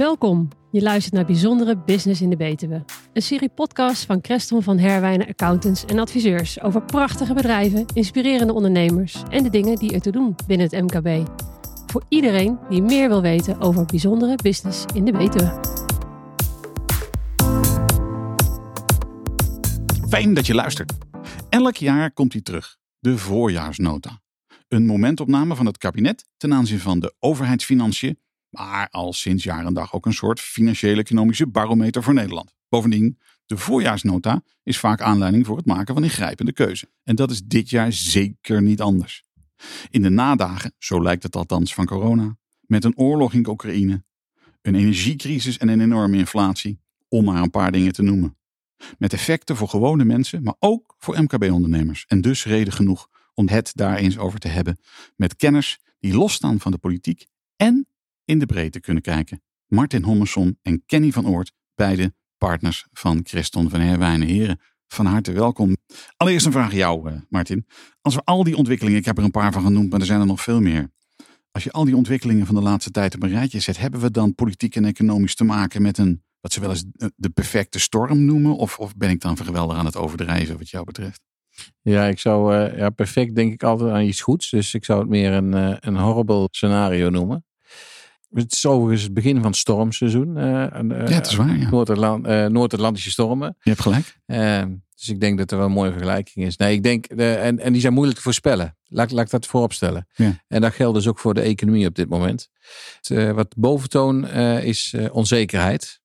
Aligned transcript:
Welkom. 0.00 0.48
Je 0.70 0.82
luistert 0.82 1.14
naar 1.14 1.24
Bijzondere 1.24 1.76
Business 1.78 2.20
in 2.20 2.30
de 2.30 2.36
Betuwe. 2.36 2.84
Een 3.12 3.22
serie 3.22 3.48
podcast 3.48 4.04
van 4.04 4.20
Creston 4.20 4.62
van 4.62 4.78
Herwijnen 4.78 5.26
Accountants 5.26 5.84
en 5.84 5.98
Adviseurs 5.98 6.60
over 6.60 6.82
prachtige 6.82 7.34
bedrijven, 7.34 7.86
inspirerende 7.94 8.52
ondernemers 8.52 9.22
en 9.30 9.42
de 9.42 9.50
dingen 9.50 9.76
die 9.76 9.92
er 9.92 10.00
te 10.00 10.10
doen 10.10 10.36
binnen 10.46 10.68
het 10.70 10.82
MKB. 10.82 11.28
Voor 11.86 12.04
iedereen 12.08 12.58
die 12.68 12.82
meer 12.82 13.08
wil 13.08 13.22
weten 13.22 13.60
over 13.60 13.86
bijzondere 13.86 14.36
business 14.42 14.84
in 14.94 15.04
de 15.04 15.12
Betuwe. 15.12 15.60
Fijn 20.08 20.34
dat 20.34 20.46
je 20.46 20.54
luistert. 20.54 20.92
Elk 21.48 21.76
jaar 21.76 22.12
komt 22.12 22.32
hij 22.32 22.42
terug, 22.42 22.76
de 22.98 23.18
voorjaarsnota. 23.18 24.20
Een 24.68 24.86
momentopname 24.86 25.54
van 25.54 25.66
het 25.66 25.78
kabinet 25.78 26.24
ten 26.36 26.54
aanzien 26.54 26.80
van 26.80 27.00
de 27.00 27.14
overheidsfinanciën, 27.18 28.18
maar 28.50 28.88
al 28.90 29.12
sinds 29.12 29.44
jaar 29.44 29.66
en 29.66 29.74
dag 29.74 29.94
ook 29.94 30.06
een 30.06 30.12
soort 30.12 30.40
financiële 30.40 31.00
economische 31.00 31.46
barometer 31.46 32.02
voor 32.02 32.14
Nederland. 32.14 32.54
Bovendien, 32.68 33.18
de 33.46 33.56
voorjaarsnota 33.56 34.42
is 34.62 34.78
vaak 34.78 35.00
aanleiding 35.00 35.46
voor 35.46 35.56
het 35.56 35.66
maken 35.66 35.94
van 35.94 36.04
ingrijpende 36.04 36.52
keuze. 36.52 36.90
En 37.04 37.16
dat 37.16 37.30
is 37.30 37.42
dit 37.42 37.70
jaar 37.70 37.92
zeker 37.92 38.62
niet 38.62 38.80
anders. 38.80 39.24
In 39.90 40.02
de 40.02 40.10
nadagen, 40.10 40.74
zo 40.78 41.02
lijkt 41.02 41.22
het 41.22 41.36
althans 41.36 41.74
van 41.74 41.86
corona, 41.86 42.36
met 42.60 42.84
een 42.84 42.96
oorlog 42.96 43.32
in 43.32 43.48
Oekraïne, 43.48 44.04
een 44.62 44.74
energiecrisis 44.74 45.58
en 45.58 45.68
een 45.68 45.80
enorme 45.80 46.16
inflatie, 46.16 46.80
om 47.08 47.24
maar 47.24 47.42
een 47.42 47.50
paar 47.50 47.72
dingen 47.72 47.92
te 47.92 48.02
noemen. 48.02 48.36
Met 48.98 49.12
effecten 49.12 49.56
voor 49.56 49.68
gewone 49.68 50.04
mensen, 50.04 50.42
maar 50.42 50.54
ook 50.58 50.94
voor 50.98 51.22
MKB-ondernemers. 51.22 52.04
En 52.06 52.20
dus 52.20 52.44
reden 52.44 52.72
genoeg 52.72 53.08
om 53.34 53.48
het 53.48 53.72
daar 53.74 53.96
eens 53.96 54.18
over 54.18 54.38
te 54.38 54.48
hebben 54.48 54.78
met 55.16 55.36
kenners 55.36 55.78
die 55.98 56.14
losstaan 56.14 56.60
van 56.60 56.72
de 56.72 56.78
politiek 56.78 57.26
en 57.56 57.86
in 58.30 58.38
de 58.38 58.46
breedte 58.46 58.80
kunnen 58.80 59.02
kijken. 59.02 59.42
Martin 59.66 60.02
Hommerson 60.02 60.58
en 60.62 60.82
Kenny 60.86 61.12
van 61.12 61.26
Oort, 61.26 61.52
beide 61.74 62.14
partners 62.38 62.86
van 62.92 63.20
Christon 63.22 63.70
van 63.70 63.80
Herwijnen. 63.80 64.28
Heren, 64.28 64.60
van 64.86 65.06
harte 65.06 65.32
welkom. 65.32 65.76
Allereerst 66.16 66.46
een 66.46 66.52
vraag 66.52 66.70
aan 66.70 66.76
jou, 66.76 67.10
eh, 67.10 67.16
Martin. 67.28 67.66
Als 68.00 68.14
we 68.14 68.20
al 68.24 68.44
die 68.44 68.56
ontwikkelingen, 68.56 68.98
ik 68.98 69.04
heb 69.04 69.18
er 69.18 69.24
een 69.24 69.30
paar 69.30 69.52
van 69.52 69.62
genoemd, 69.62 69.90
maar 69.90 70.00
er 70.00 70.06
zijn 70.06 70.20
er 70.20 70.26
nog 70.26 70.40
veel 70.40 70.60
meer. 70.60 70.90
Als 71.50 71.64
je 71.64 71.72
al 71.72 71.84
die 71.84 71.96
ontwikkelingen 71.96 72.46
van 72.46 72.54
de 72.54 72.60
laatste 72.60 72.90
tijd 72.90 73.14
op 73.14 73.22
een 73.22 73.30
rijtje 73.30 73.60
zet, 73.60 73.78
hebben 73.78 74.00
we 74.00 74.10
dan 74.10 74.34
politiek 74.34 74.76
en 74.76 74.84
economisch 74.84 75.34
te 75.34 75.44
maken 75.44 75.82
met 75.82 75.98
een, 75.98 76.22
wat 76.40 76.52
ze 76.52 76.60
wel 76.60 76.70
eens 76.70 76.84
de 77.16 77.30
perfecte 77.30 77.78
storm 77.78 78.24
noemen? 78.24 78.56
Of, 78.56 78.78
of 78.78 78.96
ben 78.96 79.10
ik 79.10 79.20
dan 79.20 79.36
geweldig 79.36 79.76
aan 79.76 79.84
het 79.84 79.96
overdrijven 79.96 80.58
wat 80.58 80.70
jou 80.70 80.84
betreft? 80.84 81.20
Ja, 81.80 82.06
ik 82.06 82.18
zou 82.18 82.54
uh, 82.54 82.78
ja, 82.78 82.90
perfect 82.90 83.34
denk 83.34 83.52
ik 83.52 83.62
altijd 83.62 83.90
aan 83.90 84.04
iets 84.04 84.20
goeds. 84.20 84.50
Dus 84.50 84.74
ik 84.74 84.84
zou 84.84 85.00
het 85.00 85.08
meer 85.08 85.32
een, 85.32 85.52
een 85.86 85.96
horrible 85.96 86.48
scenario 86.50 87.10
noemen. 87.10 87.44
Het 88.30 88.52
is 88.52 88.66
overigens 88.66 89.02
het 89.02 89.14
begin 89.14 89.36
van 89.36 89.46
het 89.46 89.56
stormseizoen. 89.56 90.36
Uh, 90.36 90.42
ja, 90.42 91.14
het 91.14 91.26
is 91.26 91.34
waar. 91.34 91.58
Ja. 91.58 92.48
Noord-Atlantische 92.48 93.10
stormen. 93.10 93.56
Je 93.60 93.70
hebt 93.70 93.82
gelijk. 93.82 94.18
dus 94.94 95.08
ik 95.08 95.20
denk 95.20 95.38
dat 95.38 95.50
er 95.50 95.56
wel 95.56 95.66
een 95.66 95.72
mooie 95.72 95.90
vergelijking 95.90 96.46
is. 96.46 96.56
Nee, 96.56 96.74
ik 96.74 96.82
denk, 96.82 97.06
en, 97.06 97.58
en 97.58 97.72
die 97.72 97.80
zijn 97.80 97.92
moeilijk 97.92 98.16
te 98.16 98.22
voorspellen. 98.24 98.76
Laat, 98.84 99.10
laat 99.10 99.24
ik 99.24 99.30
dat 99.30 99.46
voorop 99.46 99.72
stellen. 99.72 100.06
Ja. 100.14 100.44
En 100.48 100.60
dat 100.60 100.72
geldt 100.72 100.96
dus 100.96 101.08
ook 101.08 101.18
voor 101.18 101.34
de 101.34 101.40
economie 101.40 101.86
op 101.86 101.94
dit 101.94 102.08
moment. 102.08 102.48
Het, 103.00 103.34
wat 103.34 103.54
boventoon 103.56 104.28
is 104.28 104.94
onzekerheid. 105.12 106.00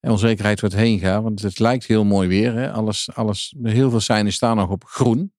En 0.00 0.10
onzekerheid 0.10 0.60
wordt 0.60 0.74
heen 0.74 0.98
gaat, 0.98 1.22
want 1.22 1.42
het 1.42 1.58
lijkt 1.58 1.86
heel 1.86 2.04
mooi 2.04 2.28
weer. 2.28 2.54
Hè? 2.54 2.72
Alles, 2.72 3.08
alles, 3.14 3.54
heel 3.62 3.90
veel 3.90 4.00
seinen 4.00 4.32
staan 4.32 4.56
nog 4.56 4.70
op 4.70 4.84
groen. 4.84 5.32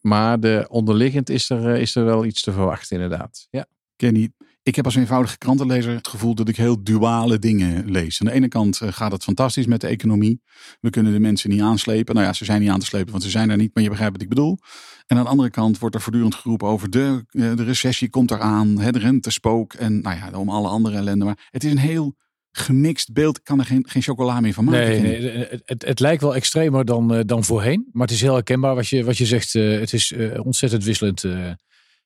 Maar 0.00 0.40
de 0.40 0.66
onderliggend 0.68 1.30
is 1.30 1.50
er, 1.50 1.76
is 1.76 1.94
er 1.94 2.04
wel 2.04 2.24
iets 2.24 2.42
te 2.42 2.52
verwachten, 2.52 3.00
inderdaad. 3.00 3.46
Ja. 3.50 3.66
Kenny, 3.96 4.32
ik 4.64 4.76
heb 4.76 4.84
als 4.84 4.94
eenvoudige 4.94 5.38
krantenlezer 5.38 5.94
het 5.94 6.08
gevoel 6.08 6.34
dat 6.34 6.48
ik 6.48 6.56
heel 6.56 6.82
duale 6.82 7.38
dingen 7.38 7.90
lees. 7.90 8.20
Aan 8.20 8.26
de 8.26 8.32
ene 8.32 8.48
kant 8.48 8.80
gaat 8.84 9.12
het 9.12 9.22
fantastisch 9.22 9.66
met 9.66 9.80
de 9.80 9.86
economie. 9.86 10.42
We 10.80 10.90
kunnen 10.90 11.12
de 11.12 11.20
mensen 11.20 11.50
niet 11.50 11.60
aanslepen. 11.60 12.14
Nou 12.14 12.26
ja, 12.26 12.32
ze 12.32 12.44
zijn 12.44 12.60
niet 12.60 12.70
aan 12.70 12.78
te 12.78 12.86
slepen, 12.86 13.10
want 13.10 13.22
ze 13.22 13.30
zijn 13.30 13.50
er 13.50 13.56
niet, 13.56 13.74
maar 13.74 13.82
je 13.82 13.88
begrijpt 13.88 14.12
wat 14.12 14.22
ik 14.22 14.28
bedoel. 14.28 14.58
En 15.06 15.16
aan 15.16 15.22
de 15.22 15.30
andere 15.30 15.50
kant 15.50 15.78
wordt 15.78 15.94
er 15.94 16.00
voortdurend 16.00 16.34
geroepen 16.34 16.68
over 16.68 16.90
de, 16.90 17.24
de 17.30 17.64
recessie 17.64 18.10
komt 18.10 18.30
eraan, 18.30 18.74
de 18.74 18.98
rente 18.98 19.30
spook 19.30 19.72
en 19.72 20.00
nou 20.00 20.16
ja, 20.16 20.38
om 20.38 20.48
alle 20.48 20.68
andere 20.68 20.96
ellende. 20.96 21.24
Maar 21.24 21.48
het 21.50 21.64
is 21.64 21.70
een 21.70 21.78
heel 21.78 22.16
gemixt 22.50 23.12
beeld. 23.12 23.38
Ik 23.38 23.44
kan 23.44 23.58
er 23.58 23.64
geen, 23.64 23.88
geen 23.88 24.02
chocola 24.02 24.40
meer 24.40 24.52
van 24.52 24.64
maken. 24.64 25.02
Nee, 25.02 25.20
nee 25.20 25.46
het, 25.64 25.84
het, 25.84 26.00
lijkt 26.00 26.22
wel 26.22 26.34
extremer 26.34 26.84
dan, 26.84 27.14
uh, 27.14 27.20
dan 27.26 27.44
voorheen. 27.44 27.88
Maar 27.92 28.06
het 28.06 28.14
is 28.14 28.20
heel 28.20 28.34
herkenbaar 28.34 28.74
wat 28.74 28.88
je, 28.88 29.04
wat 29.04 29.18
je 29.18 29.26
zegt. 29.26 29.52
Het 29.52 29.92
is 29.92 30.14
ontzettend 30.36 30.84
wisselend. 30.84 31.24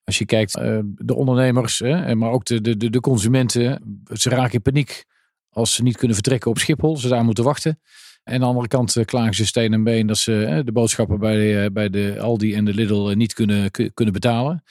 Als 0.08 0.18
je 0.18 0.24
kijkt, 0.24 0.52
de 0.96 1.14
ondernemers, 1.14 1.80
maar 2.14 2.30
ook 2.30 2.44
de, 2.44 2.60
de, 2.76 2.90
de 2.90 3.00
consumenten. 3.00 3.82
Ze 4.12 4.30
raken 4.30 4.52
in 4.52 4.62
paniek 4.62 5.04
als 5.50 5.74
ze 5.74 5.82
niet 5.82 5.96
kunnen 5.96 6.14
vertrekken 6.14 6.50
op 6.50 6.58
Schiphol. 6.58 6.96
Ze 6.96 7.08
daar 7.08 7.24
moeten 7.24 7.44
wachten. 7.44 7.80
En 8.24 8.34
aan 8.34 8.40
de 8.40 8.46
andere 8.46 8.68
kant 8.68 8.96
klagen 9.04 9.34
ze 9.34 9.46
steen 9.46 9.72
en 9.72 9.84
been 9.84 10.06
dat 10.06 10.18
ze 10.18 10.62
de 10.64 10.72
boodschappen 10.72 11.18
bij 11.18 11.36
de, 11.36 11.70
bij 11.72 11.88
de 11.88 12.20
Aldi 12.20 12.54
en 12.54 12.64
de 12.64 12.74
Lidl 12.74 13.12
niet 13.14 13.32
kunnen, 13.32 13.70
kunnen 13.70 14.14
betalen. 14.14 14.62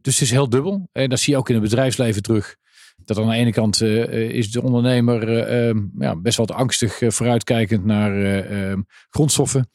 Dus 0.00 0.14
het 0.14 0.22
is 0.22 0.30
heel 0.30 0.48
dubbel. 0.48 0.88
En 0.92 1.08
dat 1.08 1.20
zie 1.20 1.32
je 1.32 1.38
ook 1.38 1.48
in 1.48 1.54
het 1.54 1.64
bedrijfsleven 1.64 2.22
terug. 2.22 2.56
Dat 3.04 3.18
aan 3.18 3.28
de 3.28 3.34
ene 3.34 3.52
kant 3.52 3.80
is 3.80 4.50
de 4.50 4.62
ondernemer 4.62 5.50
uh, 5.68 5.82
ja, 5.98 6.16
best 6.16 6.36
wel 6.36 6.46
angstig 6.46 7.00
vooruitkijkend 7.06 7.84
naar 7.84 8.42
uh, 8.50 8.76
grondstoffen. 9.10 9.70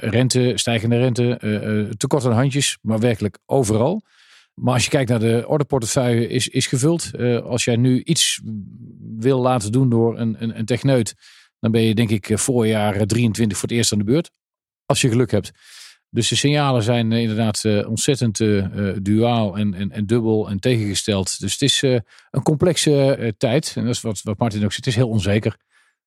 Rente, 0.00 0.52
stijgende 0.54 0.98
rente, 0.98 1.94
tekort 1.96 2.24
aan 2.24 2.32
handjes, 2.32 2.78
maar 2.82 2.98
werkelijk 2.98 3.38
overal. 3.46 4.02
Maar 4.54 4.74
als 4.74 4.84
je 4.84 4.90
kijkt 4.90 5.10
naar 5.10 5.18
de 5.18 5.44
ordeportefeuille 5.46 6.28
is, 6.28 6.48
is 6.48 6.66
gevuld. 6.66 7.10
als 7.44 7.64
jij 7.64 7.76
nu 7.76 8.02
iets 8.02 8.40
wil 9.18 9.40
laten 9.40 9.72
doen 9.72 9.88
door 9.88 10.18
een, 10.18 10.42
een, 10.42 10.58
een 10.58 10.64
techneut, 10.64 11.14
dan 11.60 11.70
ben 11.70 11.82
je 11.82 11.94
denk 11.94 12.10
ik 12.10 12.38
voorjaar 12.38 13.06
23 13.06 13.58
voor 13.58 13.68
het 13.68 13.76
eerst 13.76 13.92
aan 13.92 13.98
de 13.98 14.04
beurt. 14.04 14.30
Als 14.86 15.00
je 15.00 15.08
geluk 15.08 15.30
hebt. 15.30 15.50
Dus 16.10 16.28
de 16.28 16.36
signalen 16.36 16.82
zijn 16.82 17.12
inderdaad 17.12 17.64
ontzettend 17.86 18.40
uh, 18.40 18.96
duaal 19.02 19.56
en, 19.56 19.74
en, 19.74 19.90
en 19.92 20.06
dubbel 20.06 20.48
en 20.48 20.58
tegengesteld. 20.58 21.40
Dus 21.40 21.52
het 21.52 21.62
is 21.62 21.82
een 22.30 22.42
complexe 22.42 23.34
tijd. 23.38 23.72
En 23.76 23.84
dat 23.84 23.94
is 23.94 24.00
wat, 24.00 24.20
wat 24.22 24.38
Martin 24.38 24.64
ook 24.64 24.72
zegt. 24.72 24.84
Het 24.84 24.94
is 24.94 25.00
heel 25.00 25.08
onzeker. 25.08 25.56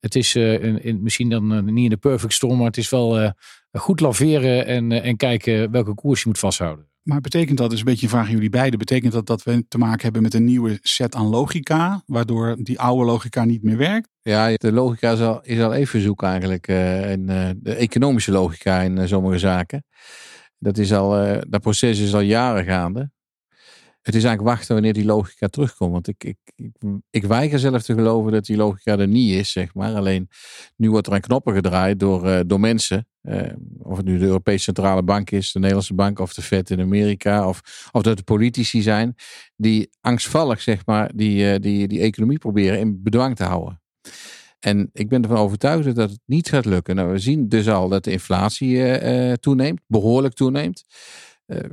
Het 0.01 0.15
is 0.15 0.35
in, 0.35 0.83
in, 0.83 1.03
misschien 1.03 1.29
dan 1.29 1.73
niet 1.73 1.83
in 1.83 1.89
de 1.89 1.97
perfect 1.97 2.33
storm, 2.33 2.57
maar 2.57 2.67
het 2.67 2.77
is 2.77 2.89
wel 2.89 3.33
goed 3.71 3.99
laveren 3.99 4.65
en, 4.65 4.91
en 4.91 5.17
kijken 5.17 5.71
welke 5.71 5.93
koers 5.93 6.21
je 6.21 6.27
moet 6.27 6.39
vasthouden. 6.39 6.89
Maar 7.01 7.21
betekent 7.21 7.57
dat, 7.57 7.71
is 7.71 7.79
een 7.79 7.85
beetje 7.85 8.03
een 8.03 8.11
vraag 8.11 8.25
aan 8.25 8.31
jullie 8.31 8.49
beiden, 8.49 8.79
betekent 8.79 9.13
dat 9.13 9.25
dat 9.25 9.43
we 9.43 9.65
te 9.67 9.77
maken 9.77 10.01
hebben 10.01 10.21
met 10.21 10.33
een 10.33 10.43
nieuwe 10.43 10.79
set 10.81 11.15
aan 11.15 11.25
logica, 11.25 12.03
waardoor 12.05 12.55
die 12.59 12.79
oude 12.79 13.05
logica 13.05 13.45
niet 13.45 13.63
meer 13.63 13.77
werkt? 13.77 14.09
Ja, 14.21 14.53
de 14.55 14.71
logica 14.71 15.11
is 15.11 15.19
al, 15.19 15.41
is 15.43 15.61
al 15.61 15.73
even 15.73 16.01
zoek 16.01 16.23
eigenlijk. 16.23 16.67
Uh, 16.67 17.11
en, 17.11 17.29
uh, 17.29 17.49
de 17.55 17.75
economische 17.75 18.31
logica 18.31 18.79
in 18.79 18.97
uh, 18.97 19.05
sommige 19.05 19.37
zaken. 19.37 19.83
Dat, 20.57 20.77
is 20.77 20.93
al, 20.93 21.39
dat 21.49 21.61
proces 21.61 21.99
is 21.99 22.13
al 22.13 22.19
jaren 22.19 22.65
gaande. 22.65 23.11
Het 24.01 24.15
is 24.15 24.23
eigenlijk 24.23 24.55
wachten 24.55 24.73
wanneer 24.73 24.93
die 24.93 25.05
logica 25.05 25.47
terugkomt. 25.47 25.91
Want 25.91 26.07
ik, 26.07 26.23
ik, 26.23 26.37
ik, 26.55 26.71
ik 27.09 27.23
weiger 27.23 27.59
zelf 27.59 27.83
te 27.83 27.93
geloven 27.93 28.31
dat 28.31 28.45
die 28.45 28.57
logica 28.57 28.97
er 28.97 29.07
niet 29.07 29.33
is, 29.33 29.51
zeg 29.51 29.73
maar. 29.73 29.95
Alleen 29.95 30.29
nu 30.75 30.89
wordt 30.89 31.07
er 31.07 31.13
aan 31.13 31.19
knoppen 31.19 31.53
gedraaid 31.53 31.99
door, 31.99 32.47
door 32.47 32.59
mensen. 32.59 33.07
of 33.77 33.97
het 33.97 34.05
nu 34.05 34.17
de 34.17 34.25
Europese 34.25 34.63
Centrale 34.63 35.03
Bank 35.03 35.31
is, 35.31 35.51
de 35.51 35.59
Nederlandse 35.59 35.93
Bank 35.93 36.19
of 36.19 36.33
de 36.33 36.41
Fed 36.41 36.69
in 36.69 36.81
Amerika. 36.81 37.47
Of, 37.47 37.89
of 37.91 38.01
dat 38.01 38.17
de 38.17 38.23
politici 38.23 38.81
zijn 38.81 39.15
die 39.55 39.89
angstvallig, 40.01 40.61
zeg 40.61 40.85
maar, 40.85 41.11
die, 41.15 41.59
die, 41.59 41.87
die 41.87 41.99
economie 41.99 42.37
proberen 42.37 42.79
in 42.79 43.03
bedwang 43.03 43.35
te 43.35 43.43
houden. 43.43 43.81
En 44.59 44.89
ik 44.93 45.09
ben 45.09 45.21
ervan 45.21 45.37
overtuigd 45.37 45.95
dat 45.95 46.09
het 46.09 46.21
niet 46.25 46.49
gaat 46.49 46.65
lukken. 46.65 46.95
Nou, 46.95 47.11
we 47.11 47.19
zien 47.19 47.49
dus 47.49 47.69
al 47.69 47.89
dat 47.89 48.03
de 48.03 48.11
inflatie 48.11 49.37
toeneemt, 49.37 49.81
behoorlijk 49.87 50.33
toeneemt. 50.33 50.83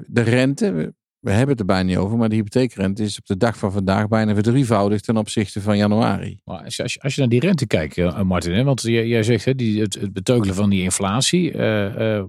De 0.07 0.21
rente, 0.21 0.95
we, 1.21 1.31
hebben 1.31 1.49
het 1.49 1.61
er 1.61 1.67
bijna 1.67 1.89
niet 1.89 1.97
over, 1.97 2.19
maar 2.19 2.29
de 2.29 2.35
hypotheekrente 2.35 3.03
is 3.03 3.19
op 3.19 3.27
de 3.27 3.37
dag 3.37 3.59
van 3.59 3.73
vandaag 3.73 4.09
bijna 4.09 4.35
verdrievoudigd 4.35 5.05
ten 5.05 5.17
opzichte 5.17 5.61
van 5.61 5.77
januari. 5.77 6.41
Maar 6.45 6.65
als, 6.65 6.77
je, 6.77 6.99
als 7.01 7.15
je 7.15 7.21
naar 7.21 7.31
die 7.31 7.41
rente 7.41 7.67
kijkt, 7.67 8.23
Martin, 8.23 8.53
hè, 8.53 8.65
want 8.65 8.83
jij, 8.83 9.07
jij 9.07 9.23
zegt 9.23 9.45
hè, 9.45 9.55
die, 9.55 9.81
het, 9.81 9.95
het 9.95 10.13
beteugelen 10.13 10.55
van 10.55 10.71
die 10.71 10.83
inflatie. 10.83 11.57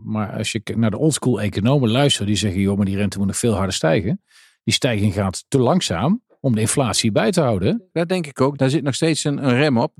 maar 0.03 0.37
als 0.37 0.51
je 0.51 0.61
naar 0.75 0.91
de 0.91 0.97
oldschool 0.97 1.41
economen 1.41 1.89
luistert, 1.89 2.27
die 2.27 2.35
zeggen, 2.35 2.61
joh, 2.61 2.77
maar 2.77 2.85
die 2.85 2.97
rente 2.97 3.17
moet 3.17 3.27
nog 3.27 3.37
veel 3.37 3.53
harder 3.53 3.73
stijgen. 3.73 4.21
Die 4.63 4.73
stijging 4.73 5.13
gaat 5.13 5.45
te 5.47 5.59
langzaam 5.59 6.21
om 6.39 6.55
de 6.55 6.61
inflatie 6.61 7.11
bij 7.11 7.31
te 7.31 7.41
houden. 7.41 7.89
Dat 7.91 8.09
denk 8.09 8.27
ik 8.27 8.41
ook. 8.41 8.57
Daar 8.57 8.69
zit 8.69 8.83
nog 8.83 8.95
steeds 8.95 9.23
een, 9.23 9.45
een 9.45 9.55
rem 9.55 9.77
op. 9.77 9.93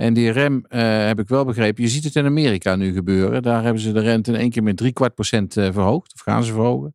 En 0.00 0.14
die 0.14 0.30
rem 0.30 0.54
uh, 0.68 1.06
heb 1.06 1.18
ik 1.20 1.28
wel 1.28 1.44
begrepen. 1.44 1.82
Je 1.82 1.88
ziet 1.88 2.04
het 2.04 2.16
in 2.16 2.24
Amerika 2.24 2.76
nu 2.76 2.92
gebeuren. 2.92 3.42
Daar 3.42 3.62
hebben 3.62 3.82
ze 3.82 3.92
de 3.92 4.00
rente 4.00 4.32
in 4.32 4.38
één 4.38 4.50
keer 4.50 4.62
met 4.62 4.76
drie 4.76 4.92
kwart 4.92 5.14
procent 5.14 5.56
uh, 5.56 5.72
verhoogd. 5.72 6.14
Of 6.14 6.20
gaan 6.20 6.44
ze 6.44 6.52
verhogen. 6.52 6.94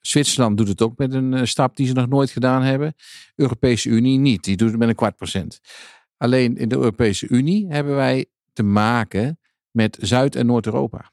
Zwitserland 0.00 0.56
doet 0.56 0.68
het 0.68 0.82
ook 0.82 0.98
met 0.98 1.14
een 1.14 1.32
uh, 1.32 1.44
stap 1.44 1.76
die 1.76 1.86
ze 1.86 1.92
nog 1.92 2.08
nooit 2.08 2.30
gedaan 2.30 2.62
hebben. 2.62 2.94
Europese 3.36 3.88
Unie 3.88 4.18
niet. 4.18 4.44
Die 4.44 4.56
doet 4.56 4.70
het 4.70 4.78
met 4.78 4.88
een 4.88 4.94
kwart 4.94 5.16
procent. 5.16 5.60
Alleen 6.16 6.56
in 6.56 6.68
de 6.68 6.74
Europese 6.74 7.28
Unie 7.28 7.66
hebben 7.68 7.94
wij 7.94 8.26
te 8.52 8.62
maken 8.62 9.38
met 9.70 9.98
Zuid- 10.00 10.36
en 10.36 10.46
Noord-Europa. 10.46 11.12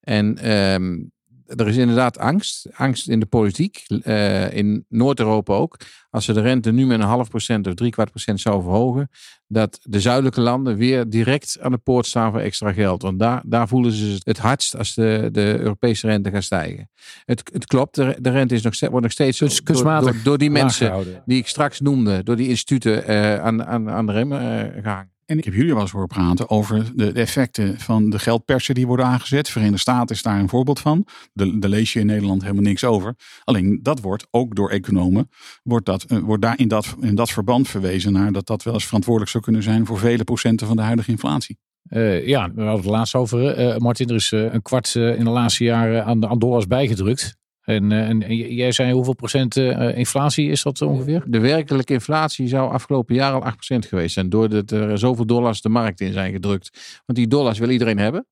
En 0.00 0.52
um, 0.52 1.12
er 1.56 1.68
is 1.68 1.76
inderdaad 1.76 2.18
angst. 2.18 2.68
Angst 2.72 3.08
in 3.08 3.20
de 3.20 3.26
politiek. 3.26 3.84
Uh, 3.88 4.52
in 4.52 4.84
Noord-Europa 4.88 5.54
ook. 5.54 5.76
Als 6.10 6.24
ze 6.24 6.32
de 6.32 6.40
rente 6.40 6.72
nu 6.72 6.86
met 6.86 7.00
een 7.00 7.06
half 7.06 7.28
procent 7.28 7.66
of 7.66 7.74
drie 7.74 7.90
kwart 7.90 8.10
procent 8.10 8.40
zou 8.40 8.62
verhogen. 8.62 9.10
Dat 9.46 9.78
de 9.82 10.00
zuidelijke 10.00 10.40
landen 10.40 10.76
weer 10.76 11.08
direct 11.08 11.56
aan 11.60 11.70
de 11.70 11.78
poort 11.78 12.06
staan 12.06 12.30
voor 12.30 12.40
extra 12.40 12.72
geld. 12.72 13.02
Want 13.02 13.18
daar, 13.18 13.42
daar 13.46 13.68
voelen 13.68 13.92
ze 13.92 14.20
het 14.22 14.38
hardst 14.38 14.76
als 14.76 14.94
de, 14.94 15.28
de 15.32 15.58
Europese 15.58 16.06
rente 16.06 16.30
gaat 16.30 16.42
stijgen. 16.42 16.90
Het, 17.24 17.50
het 17.52 17.66
klopt, 17.66 17.94
de, 17.94 18.16
de 18.20 18.30
rente 18.30 18.54
is 18.54 18.62
nog, 18.62 18.80
wordt 18.80 19.02
nog 19.02 19.12
steeds 19.12 19.38
dus 19.38 19.62
kunstmatig 19.62 20.14
door, 20.14 20.22
door, 20.22 20.38
die 20.38 20.50
mensen 20.50 21.22
die 21.24 21.38
ik 21.38 21.46
straks 21.46 21.80
noemde. 21.80 22.22
Door 22.22 22.36
die 22.36 22.48
instituten 22.48 23.10
uh, 23.10 23.40
aan, 23.40 23.64
aan, 23.64 23.90
aan 23.90 24.06
de 24.06 24.12
rem 24.12 24.32
uh, 24.32 24.38
gehangen. 24.82 25.16
En 25.28 25.38
ik 25.38 25.44
heb 25.44 25.54
jullie 25.54 25.72
wel 25.72 25.82
eens 25.82 25.90
horen 25.90 26.08
praten 26.08 26.50
over 26.50 26.92
de, 26.94 27.12
effecten 27.12 27.80
van 27.80 28.10
de 28.10 28.18
geldpersen 28.18 28.74
die 28.74 28.86
worden 28.86 29.06
aangezet. 29.06 29.48
Verenigde 29.48 29.78
Staten 29.78 30.14
is 30.14 30.22
daar 30.22 30.38
een 30.38 30.48
voorbeeld 30.48 30.80
van. 30.80 31.06
Daar 31.32 31.70
lees 31.70 31.92
je 31.92 32.00
in 32.00 32.06
Nederland 32.06 32.42
helemaal 32.42 32.62
niks 32.62 32.84
over. 32.84 33.14
Alleen 33.44 33.78
dat 33.82 34.00
wordt 34.00 34.26
ook 34.30 34.54
door 34.54 34.70
economen, 34.70 35.28
wordt, 35.62 35.86
dat, 35.86 36.04
eh, 36.04 36.18
wordt 36.18 36.42
daar 36.42 36.58
in 36.58 36.68
dat, 36.68 36.96
in 37.00 37.14
dat 37.14 37.30
verband 37.30 37.68
verwezen 37.68 38.12
naar 38.12 38.32
dat 38.32 38.46
dat 38.46 38.62
wel 38.62 38.74
eens 38.74 38.86
verantwoordelijk 38.86 39.30
zou 39.30 39.44
kunnen 39.44 39.62
zijn 39.62 39.86
voor 39.86 39.98
vele 39.98 40.24
procenten 40.24 40.66
van 40.66 40.76
de 40.76 40.82
huidige 40.82 41.10
inflatie. 41.10 41.58
Uh, 41.90 42.26
ja, 42.26 42.52
we 42.54 42.62
hadden 42.62 42.80
het 42.80 42.90
laatst 42.90 43.14
over. 43.14 43.58
Uh, 43.58 43.76
Martin, 43.76 44.08
er 44.08 44.14
is 44.14 44.30
een 44.30 44.62
kwart 44.62 44.94
in 44.94 45.24
de 45.24 45.30
laatste 45.30 45.64
jaren 45.64 46.04
aan, 46.04 46.26
aan 46.26 46.38
dollars 46.38 46.66
bijgedrukt. 46.66 47.37
En, 47.68 47.92
eh, 47.92 48.08
en, 48.08 48.36
jij 48.54 48.72
zei 48.72 48.92
hoeveel 48.92 49.14
procent 49.14 49.56
eh, 49.56 49.96
inflatie 49.96 50.50
is 50.50 50.62
dat 50.62 50.82
ongeveer? 50.82 51.22
De 51.26 51.38
werkelijke 51.38 51.92
inflatie 51.92 52.48
zou 52.48 52.72
afgelopen 52.72 53.14
jaar 53.14 53.32
al 53.32 53.44
8% 53.44 53.86
geweest 53.86 54.14
zijn. 54.14 54.28
Doordat 54.28 54.70
er 54.70 54.98
zoveel 54.98 55.26
dollars 55.26 55.60
de 55.60 55.68
markt 55.68 56.00
in 56.00 56.12
zijn 56.12 56.32
gedrukt. 56.32 57.00
Want 57.06 57.18
die 57.18 57.28
dollars 57.28 57.58
wil 57.58 57.70
iedereen 57.70 57.98
hebben. 57.98 58.26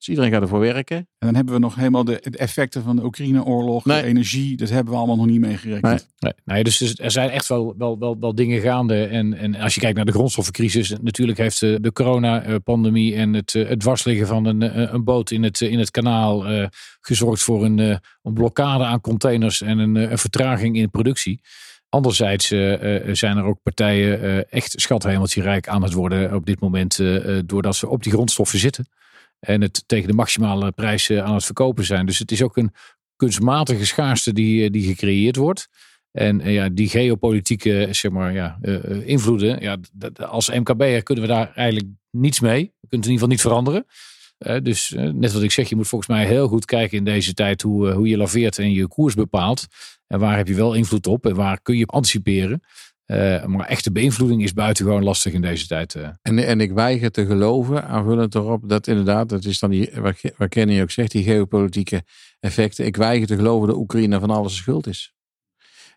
Dus 0.00 0.08
iedereen 0.08 0.32
gaat 0.32 0.42
ervoor 0.42 0.60
werken. 0.60 0.96
En 0.96 1.06
dan 1.18 1.34
hebben 1.34 1.54
we 1.54 1.60
nog 1.60 1.74
helemaal 1.74 2.04
de, 2.04 2.20
effecten 2.20 2.82
van 2.82 2.96
de 2.96 3.04
Oekraïne-oorlog, 3.04 3.82
de 3.82 4.02
energie. 4.02 4.56
Dat 4.56 4.68
hebben 4.68 4.92
we 4.92 4.98
allemaal 4.98 5.16
nog 5.16 5.26
niet 5.26 5.40
meegerekend. 5.40 6.08
Nee. 6.18 6.32
nee, 6.44 6.64
dus 6.64 6.98
er 6.98 7.10
zijn 7.10 7.30
echt 7.30 7.48
wel, 7.48 7.74
wel, 7.78 7.98
wel, 7.98 8.16
wel 8.20 8.34
dingen 8.34 8.60
gaande. 8.60 9.04
En, 9.04 9.34
en 9.34 9.54
als 9.54 9.74
je 9.74 9.80
kijkt 9.80 9.96
naar 9.96 10.04
de 10.04 10.12
grondstoffencrisis. 10.12 10.94
Natuurlijk 11.00 11.38
heeft 11.38 11.60
de, 11.60 11.78
de 11.80 11.92
coronapandemie 11.92 13.14
en 13.14 13.32
het, 13.32 13.52
het 13.52 13.80
dwarsliggen 13.80 14.26
van 14.26 14.44
een, 14.44 14.94
een 14.94 15.04
boot 15.04 15.30
in 15.30 15.42
het, 15.42 15.60
in 15.60 15.78
het 15.78 15.90
kanaal 15.90 16.52
uh, 16.52 16.66
gezorgd 17.00 17.42
voor 17.42 17.64
een, 17.64 17.78
uh, 17.78 17.96
een 18.22 18.32
blokkade 18.32 18.84
aan 18.84 19.00
containers 19.00 19.60
en 19.60 19.78
een, 19.78 19.94
een 19.94 20.18
vertraging 20.18 20.76
in 20.76 20.90
productie. 20.90 21.40
Anderzijds 21.88 22.52
uh, 22.52 22.98
zijn 23.12 23.36
er 23.36 23.44
ook 23.44 23.62
partijen 23.62 24.24
uh, 24.24 24.52
echt 24.52 24.80
schathemeltje 24.80 25.42
rijk 25.42 25.68
aan 25.68 25.82
het 25.82 25.92
worden 25.92 26.34
op 26.34 26.46
dit 26.46 26.60
moment. 26.60 27.00
doordat 27.46 27.76
ze 27.76 27.88
op 27.88 28.02
die 28.02 28.12
grondstoffen 28.12 28.58
zitten. 28.58 28.86
En 29.40 29.60
het 29.60 29.82
tegen 29.86 30.08
de 30.08 30.14
maximale 30.14 30.72
prijs 30.72 31.10
aan 31.10 31.34
het 31.34 31.44
verkopen 31.44 31.84
zijn. 31.84 32.06
Dus 32.06 32.18
het 32.18 32.30
is 32.30 32.42
ook 32.42 32.56
een 32.56 32.72
kunstmatige 33.16 33.86
schaarste 33.86 34.32
die, 34.32 34.70
die 34.70 34.86
gecreëerd 34.86 35.36
wordt. 35.36 35.68
En 36.12 36.38
ja, 36.38 36.68
die 36.68 36.88
geopolitieke 36.88 37.88
zeg 37.90 38.10
maar, 38.10 38.32
ja, 38.32 38.58
invloeden. 39.04 39.60
Ja, 39.60 39.78
als 40.16 40.50
MKB'er 40.50 41.02
kunnen 41.02 41.24
we 41.24 41.30
daar 41.30 41.52
eigenlijk 41.54 41.88
niets 42.10 42.40
mee. 42.40 42.62
We 42.80 42.88
kunnen 42.88 43.08
het 43.08 43.08
in 43.08 43.12
ieder 43.12 43.12
geval 43.12 43.28
niet 43.28 43.40
veranderen. 43.40 43.86
dus 44.62 44.94
net 44.96 45.32
wat 45.32 45.42
ik 45.42 45.50
zeg, 45.50 45.68
je 45.68 45.76
moet 45.76 45.88
volgens 45.88 46.10
mij 46.10 46.26
heel 46.26 46.48
goed 46.48 46.64
kijken 46.64 46.98
in 46.98 47.04
deze 47.04 47.34
tijd 47.34 47.62
hoe, 47.62 47.90
hoe 47.90 48.08
je 48.08 48.16
laveert 48.16 48.58
en 48.58 48.72
je 48.72 48.88
koers 48.88 49.14
bepaalt. 49.14 49.66
En 50.06 50.18
waar 50.18 50.36
heb 50.36 50.48
je 50.48 50.54
wel 50.54 50.74
invloed 50.74 51.06
op 51.06 51.26
en 51.26 51.34
waar 51.34 51.60
kun 51.62 51.76
je 51.76 51.86
anticiperen. 51.86 52.62
Uh, 53.10 53.44
maar 53.44 53.66
echte 53.66 53.92
beïnvloeding 53.92 54.42
is 54.42 54.52
buitengewoon 54.52 55.04
lastig 55.04 55.32
in 55.32 55.40
deze 55.40 55.66
tijd. 55.66 55.94
Uh. 55.94 56.08
En, 56.22 56.38
en 56.38 56.60
ik 56.60 56.72
weiger 56.72 57.10
te 57.10 57.26
geloven, 57.26 57.84
aanvullend 57.84 58.34
erop, 58.34 58.68
dat 58.68 58.86
inderdaad, 58.86 59.28
dat 59.28 59.44
is 59.44 59.58
dan 59.58 59.70
die, 59.70 59.90
waar, 60.36 60.48
Kenny 60.48 60.82
ook 60.82 60.90
zegt, 60.90 61.10
die 61.10 61.24
geopolitieke 61.24 62.02
effecten. 62.40 62.86
Ik 62.86 62.96
weiger 62.96 63.26
te 63.26 63.36
geloven 63.36 63.68
dat 63.68 63.76
Oekraïne 63.76 64.20
van 64.20 64.30
alles 64.30 64.56
schuld 64.56 64.86
is. 64.86 65.14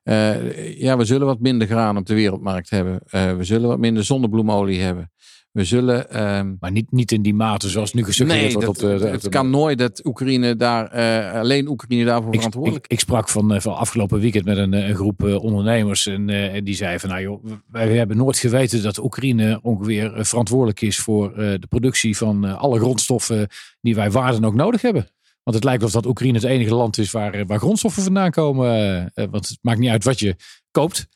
Uh, 0.04 0.80
ja, 0.80 0.98
we 0.98 1.06
zullen 1.06 1.27
wat 1.27 1.39
minder 1.39 1.68
graan 1.68 1.98
op 1.98 2.06
de 2.06 2.13
wereldmarkt 2.13 2.69
hebben. 2.69 3.00
we 3.38 3.44
zullen 3.44 3.68
wat 3.68 3.80
minder 3.80 4.04
zonnebloemolie 4.04 4.81
hebben. 4.81 5.12
We 5.54 5.64
zullen. 5.64 6.24
Um, 6.38 6.58
maar 6.60 6.72
niet, 6.72 6.92
niet 6.92 7.12
in 7.12 7.22
die 7.22 7.34
mate 7.34 7.70
zoals 7.70 7.94
nu 7.94 8.04
gesuggereerd 8.04 8.44
nee, 8.44 8.66
wordt. 8.66 8.80
Dat, 8.80 8.94
op 8.94 9.00
de, 9.00 9.08
het 9.08 9.30
kan 9.30 9.50
nooit 9.50 9.78
dat 9.78 10.06
Oekraïne 10.06 10.56
daar, 10.56 10.96
uh, 10.96 11.40
alleen 11.40 11.68
Oekraïne 11.68 12.06
daarvoor 12.06 12.34
ik, 12.34 12.36
verantwoordelijk 12.36 12.86
ik, 12.86 12.92
ik, 12.92 13.00
sprak 13.00 13.30
van, 13.30 13.62
van 13.62 13.76
afgelopen 13.76 14.20
weekend 14.20 14.46
met 14.46 14.58
een, 14.58 14.74
een 14.74 14.96
groep 14.96 15.24
uh, 15.24 15.44
ondernemers. 15.44 16.08
En 16.08 16.28
uh, 16.28 16.62
die 16.64 16.76
zei 16.76 17.00
van 17.00 17.10
nou 17.10 17.22
joh, 17.22 17.46
wij 17.72 17.98
hebben 17.98 18.18
nooit 18.18 18.38
geweten 18.38 18.84
dat 18.84 18.98
Oekraïne 18.98 19.60
ongeveer 19.62 20.26
verantwoordelijk 20.26 20.82
is 20.82 21.00
voor 21.00 21.34
de 21.36 21.68
productie 21.70 22.18
van 22.18 22.58
alle 22.58 22.80
grondstoffen 22.80 23.48
die 23.82 23.96
wij 23.96 24.12
waar 24.12 24.32
dan 24.32 24.46
ook 24.46 24.56
nodig 24.56 24.82
hebben. 24.82 25.08
Want 25.44 25.56
het 25.56 25.66
lijkt 25.66 25.84
of 25.84 25.92
dat 25.92 26.06
Oekraïne 26.06 26.38
het 26.38 26.48
enige 26.48 26.76
land 26.76 26.98
is 26.98 27.12
waar, 27.12 27.46
waar 27.46 27.60
grondstoffen 27.60 28.04
vandaan 28.04 28.32
komen. 28.32 29.12
want 29.14 29.48
het 29.48 29.58
maakt 29.62 29.80
niet 29.80 29.90
uit 29.90 30.04
wat 30.04 30.20
je 30.20 30.36
koopt. 30.72 31.08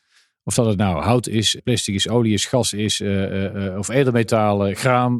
Of 0.48 0.54
dat 0.54 0.66
het 0.66 0.76
nou 0.76 1.02
hout 1.02 1.26
is, 1.26 1.60
plastic 1.64 1.94
is, 1.94 2.08
olie 2.08 2.32
is, 2.32 2.46
gas 2.46 2.72
is, 2.72 3.00
uh, 3.00 3.52
uh, 3.54 3.78
of 3.78 3.88
edelmetalen, 3.88 4.76
graan, 4.76 5.16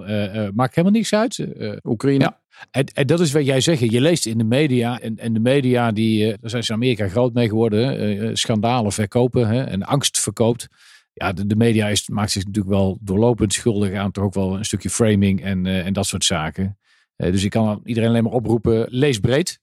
maakt 0.54 0.74
helemaal 0.74 0.96
niks 0.96 1.14
uit. 1.14 1.46
Oekraïne. 1.84 2.24
Ja. 2.24 2.40
En, 2.70 2.84
en, 2.84 3.06
dat 3.06 3.20
is 3.20 3.32
wat 3.32 3.46
jij 3.46 3.60
zegt. 3.60 3.80
Je 3.80 4.00
leest 4.00 4.26
in 4.26 4.38
de 4.38 4.44
media. 4.44 5.00
En, 5.00 5.16
en 5.16 5.32
de 5.32 5.40
media, 5.40 5.92
die, 5.92 6.26
daar 6.26 6.50
zijn 6.50 6.62
ze 6.62 6.72
in 6.72 6.76
Amerika 6.78 7.08
groot 7.08 7.34
mee 7.34 7.48
geworden. 7.48 8.36
schandalen 8.36 8.92
verkopen 8.92 9.48
hè, 9.48 9.62
en 9.62 9.82
angst 9.82 10.20
verkoopt. 10.20 10.68
Ja, 11.12 11.32
de, 11.32 11.46
de 11.46 11.56
media 11.56 11.88
is, 11.88 12.08
maakt 12.08 12.30
zich 12.30 12.44
natuurlijk 12.44 12.74
wel 12.74 12.98
doorlopend 13.00 13.52
schuldig 13.52 13.94
aan 13.94 14.10
toch 14.10 14.24
ook 14.24 14.34
wel 14.34 14.56
een 14.56 14.64
stukje 14.64 14.90
framing 14.90 15.42
en, 15.42 15.66
en 15.66 15.92
dat 15.92 16.06
soort 16.06 16.24
zaken. 16.24 16.78
dus 17.16 17.44
ik 17.44 17.50
kan 17.50 17.80
iedereen 17.84 18.08
alleen 18.08 18.24
maar 18.24 18.32
oproepen, 18.32 18.86
lees 18.90 19.18
breed. 19.18 19.60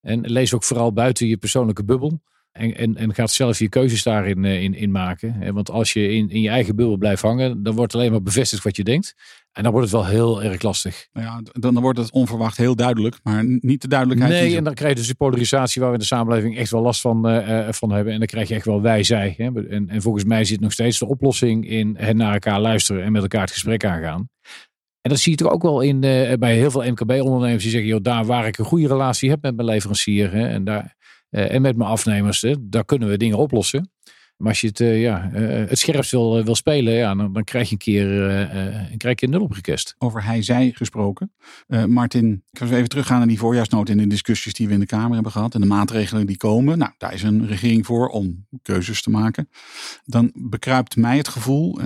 En 0.00 0.20
lees 0.20 0.54
ook 0.54 0.64
vooral 0.64 0.92
buiten 0.92 1.26
je 1.26 1.36
persoonlijke 1.36 1.84
bubbel. 1.84 2.20
En, 2.58 2.76
en, 2.76 2.96
en 2.96 3.14
gaat 3.14 3.30
zelf 3.30 3.58
je 3.58 3.68
keuzes 3.68 4.02
daarin 4.02 4.44
eh, 4.44 4.62
in, 4.62 4.74
in 4.74 4.90
maken. 4.90 5.52
Want 5.52 5.70
als 5.70 5.92
je 5.92 6.12
in, 6.12 6.30
in 6.30 6.40
je 6.40 6.48
eigen 6.48 6.76
bubbel 6.76 6.96
blijft 6.96 7.22
hangen, 7.22 7.62
dan 7.62 7.74
wordt 7.74 7.94
alleen 7.94 8.10
maar 8.10 8.22
bevestigd 8.22 8.62
wat 8.62 8.76
je 8.76 8.84
denkt. 8.84 9.14
En 9.52 9.62
dan 9.62 9.72
wordt 9.72 9.90
het 9.90 9.96
wel 9.96 10.06
heel 10.06 10.42
erg 10.42 10.62
lastig. 10.62 11.08
Nou 11.12 11.26
ja, 11.26 11.40
dan, 11.52 11.74
dan 11.74 11.82
wordt 11.82 11.98
het 11.98 12.10
onverwacht 12.10 12.56
heel 12.56 12.76
duidelijk, 12.76 13.18
maar 13.22 13.44
niet 13.44 13.82
de 13.82 13.88
duidelijkheid. 13.88 14.32
Nee, 14.32 14.56
en 14.56 14.64
dan 14.64 14.74
krijg 14.74 14.90
je 14.90 14.98
dus 14.98 15.06
die 15.06 15.16
polarisatie 15.16 15.80
waar 15.80 15.90
we 15.90 15.96
in 15.96 16.02
de 16.02 16.08
samenleving 16.08 16.56
echt 16.56 16.70
wel 16.70 16.82
last 16.82 17.00
van, 17.00 17.30
uh, 17.30 17.68
van 17.70 17.90
hebben. 17.92 18.12
En 18.12 18.18
dan 18.18 18.28
krijg 18.28 18.48
je 18.48 18.54
echt 18.54 18.64
wel 18.64 18.82
wij-zij. 18.82 19.34
En, 19.38 19.88
en 19.88 20.02
volgens 20.02 20.24
mij 20.24 20.44
zit 20.44 20.60
nog 20.60 20.72
steeds 20.72 20.98
de 20.98 21.06
oplossing 21.06 21.68
in 21.68 21.96
het 21.98 22.16
naar 22.16 22.32
elkaar 22.32 22.60
luisteren 22.60 23.04
en 23.04 23.12
met 23.12 23.22
elkaar 23.22 23.40
het 23.40 23.52
gesprek 23.52 23.84
aangaan. 23.84 24.28
En 25.00 25.10
dat 25.10 25.18
zie 25.18 25.32
je 25.32 25.38
toch 25.38 25.52
ook 25.52 25.62
wel 25.62 25.80
in, 25.80 26.02
uh, 26.02 26.32
bij 26.32 26.54
heel 26.54 26.70
veel 26.70 26.90
MKB-ondernemers 26.90 27.62
die 27.62 27.72
zeggen, 27.72 27.88
joh, 27.88 28.02
daar 28.02 28.24
waar 28.24 28.46
ik 28.46 28.58
een 28.58 28.64
goede 28.64 28.88
relatie 28.88 29.30
heb 29.30 29.42
met 29.42 29.56
mijn 29.56 29.68
leverancier. 29.68 30.32
Hè, 30.32 30.48
en 30.48 30.64
daar, 30.64 30.96
en 31.30 31.62
met 31.62 31.76
mijn 31.76 31.90
afnemers, 31.90 32.44
daar 32.60 32.84
kunnen 32.84 33.08
we 33.08 33.16
dingen 33.16 33.38
oplossen. 33.38 33.90
Maar 34.38 34.48
als 34.48 34.60
je 34.60 34.66
het, 34.66 34.80
uh, 34.80 35.00
ja, 35.00 35.30
uh, 35.34 35.68
het 35.68 35.78
scherpst 35.78 36.10
wil, 36.10 36.44
wil 36.44 36.54
spelen, 36.54 36.92
ja, 36.92 37.14
dan, 37.14 37.44
krijg 37.44 37.66
je 37.66 37.72
een 37.72 37.78
keer 37.78 38.06
krijg 38.96 39.20
je 39.20 39.26
een 39.26 39.32
nul 39.32 39.42
op 39.42 39.52
gekest. 39.52 39.94
Over 39.98 40.24
hij-zij 40.24 40.72
gesproken. 40.74 41.32
Martin, 41.86 42.42
ik 42.50 42.58
ga 42.58 42.64
even 42.64 42.88
teruggaan 42.88 43.18
naar 43.18 43.26
die 43.26 43.38
voorjaarsnood 43.38 43.88
en 43.88 43.96
de 43.96 44.06
discussies 44.06 44.54
die 44.54 44.66
we 44.66 44.72
in 44.72 44.80
de 44.80 44.86
Kamer 44.86 45.14
hebben 45.14 45.32
gehad. 45.32 45.54
En 45.54 45.60
de 45.60 45.66
maatregelen 45.66 46.26
die 46.26 46.36
komen. 46.36 46.78
Nou, 46.78 46.92
daar 46.98 47.14
is 47.14 47.22
een 47.22 47.46
regering 47.46 47.86
voor 47.86 48.08
om 48.08 48.46
keuzes 48.62 49.02
te 49.02 49.10
maken. 49.10 49.48
Dan 50.04 50.32
bekruipt 50.34 50.96
mij 50.96 51.16
het 51.16 51.28
gevoel, 51.28 51.78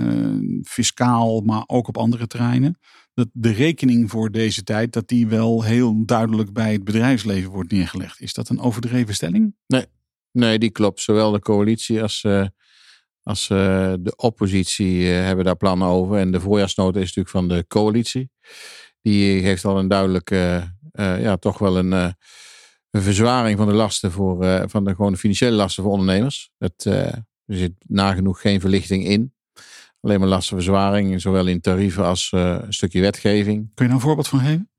fiscaal, 0.63 1.41
maar 1.41 1.63
ook 1.65 1.87
op 1.87 1.97
andere 1.97 2.27
terreinen 2.27 2.77
dat 3.13 3.27
de 3.33 3.51
rekening 3.51 4.09
voor 4.09 4.31
deze 4.31 4.63
tijd, 4.63 4.93
dat 4.93 5.07
die 5.07 5.27
wel 5.27 5.63
heel 5.63 6.05
duidelijk 6.05 6.53
bij 6.53 6.71
het 6.71 6.83
bedrijfsleven 6.83 7.51
wordt 7.51 7.71
neergelegd. 7.71 8.21
Is 8.21 8.33
dat 8.33 8.49
een 8.49 8.59
overdreven 8.59 9.13
stelling? 9.13 9.55
Nee, 9.67 9.85
nee 10.31 10.59
die 10.59 10.71
klopt. 10.71 11.01
Zowel 11.01 11.31
de 11.31 11.39
coalitie 11.39 12.01
als, 12.01 12.23
uh, 12.23 12.45
als 13.23 13.49
uh, 13.49 13.93
de 13.99 14.15
oppositie 14.15 14.99
uh, 14.99 15.07
hebben 15.07 15.45
daar 15.45 15.55
plannen 15.55 15.87
over. 15.87 16.17
En 16.17 16.31
de 16.31 16.39
voorjaarsnota 16.39 16.99
is 16.99 17.15
natuurlijk 17.15 17.29
van 17.29 17.47
de 17.47 17.65
coalitie. 17.67 18.29
Die 19.01 19.41
heeft 19.41 19.65
al 19.65 19.79
een 19.79 19.87
duidelijke, 19.87 20.71
ja, 20.93 21.37
toch 21.37 21.57
wel 21.57 21.77
een, 21.77 21.91
een, 21.91 23.01
verzwaring 23.01 23.57
van 23.57 23.67
de 23.67 23.73
lasten 23.73 24.11
voor, 24.11 24.69
van 24.69 24.83
de, 24.83 24.95
gewoon 24.95 25.17
financiële 25.17 25.55
lasten 25.55 25.83
voor 25.83 25.91
ondernemers. 25.91 26.51
Het, 26.57 26.85
er 26.85 27.55
zit 27.55 27.73
nagenoeg 27.87 28.41
geen 28.41 28.59
verlichting 28.59 29.05
in. 29.05 29.33
Alleen 30.03 30.19
maar 30.19 30.29
lastenverzwaring, 30.29 31.21
zowel 31.21 31.47
in 31.47 31.61
tarieven 31.61 32.05
als 32.05 32.31
uh, 32.35 32.57
een 32.61 32.73
stukje 32.73 33.01
wetgeving. 33.01 33.71
Kun 33.73 33.85
je 33.85 33.91
daar 33.91 33.91
een 33.91 33.99
voorbeeld 33.99 34.27
van 34.27 34.39
geven? 34.39 34.69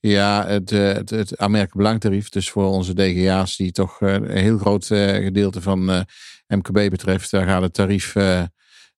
Ja, 0.00 0.46
het, 0.46 0.72
eh, 0.72 0.92
het, 0.92 1.10
het 1.10 1.38
aanmerkelijk 1.38 1.76
belangtarief. 1.76 2.28
Dus 2.28 2.50
voor 2.50 2.66
onze 2.66 2.94
DGA's, 2.94 3.56
die 3.56 3.72
toch 3.72 4.00
eh, 4.00 4.12
een 4.12 4.30
heel 4.30 4.58
groot 4.58 4.86
gedeelte 4.86 5.60
van 5.60 6.06
MKB 6.46 6.90
betreft, 6.90 7.30
daar 7.30 7.46
gaat 7.46 7.62
het 7.62 7.74
tarief 7.74 8.14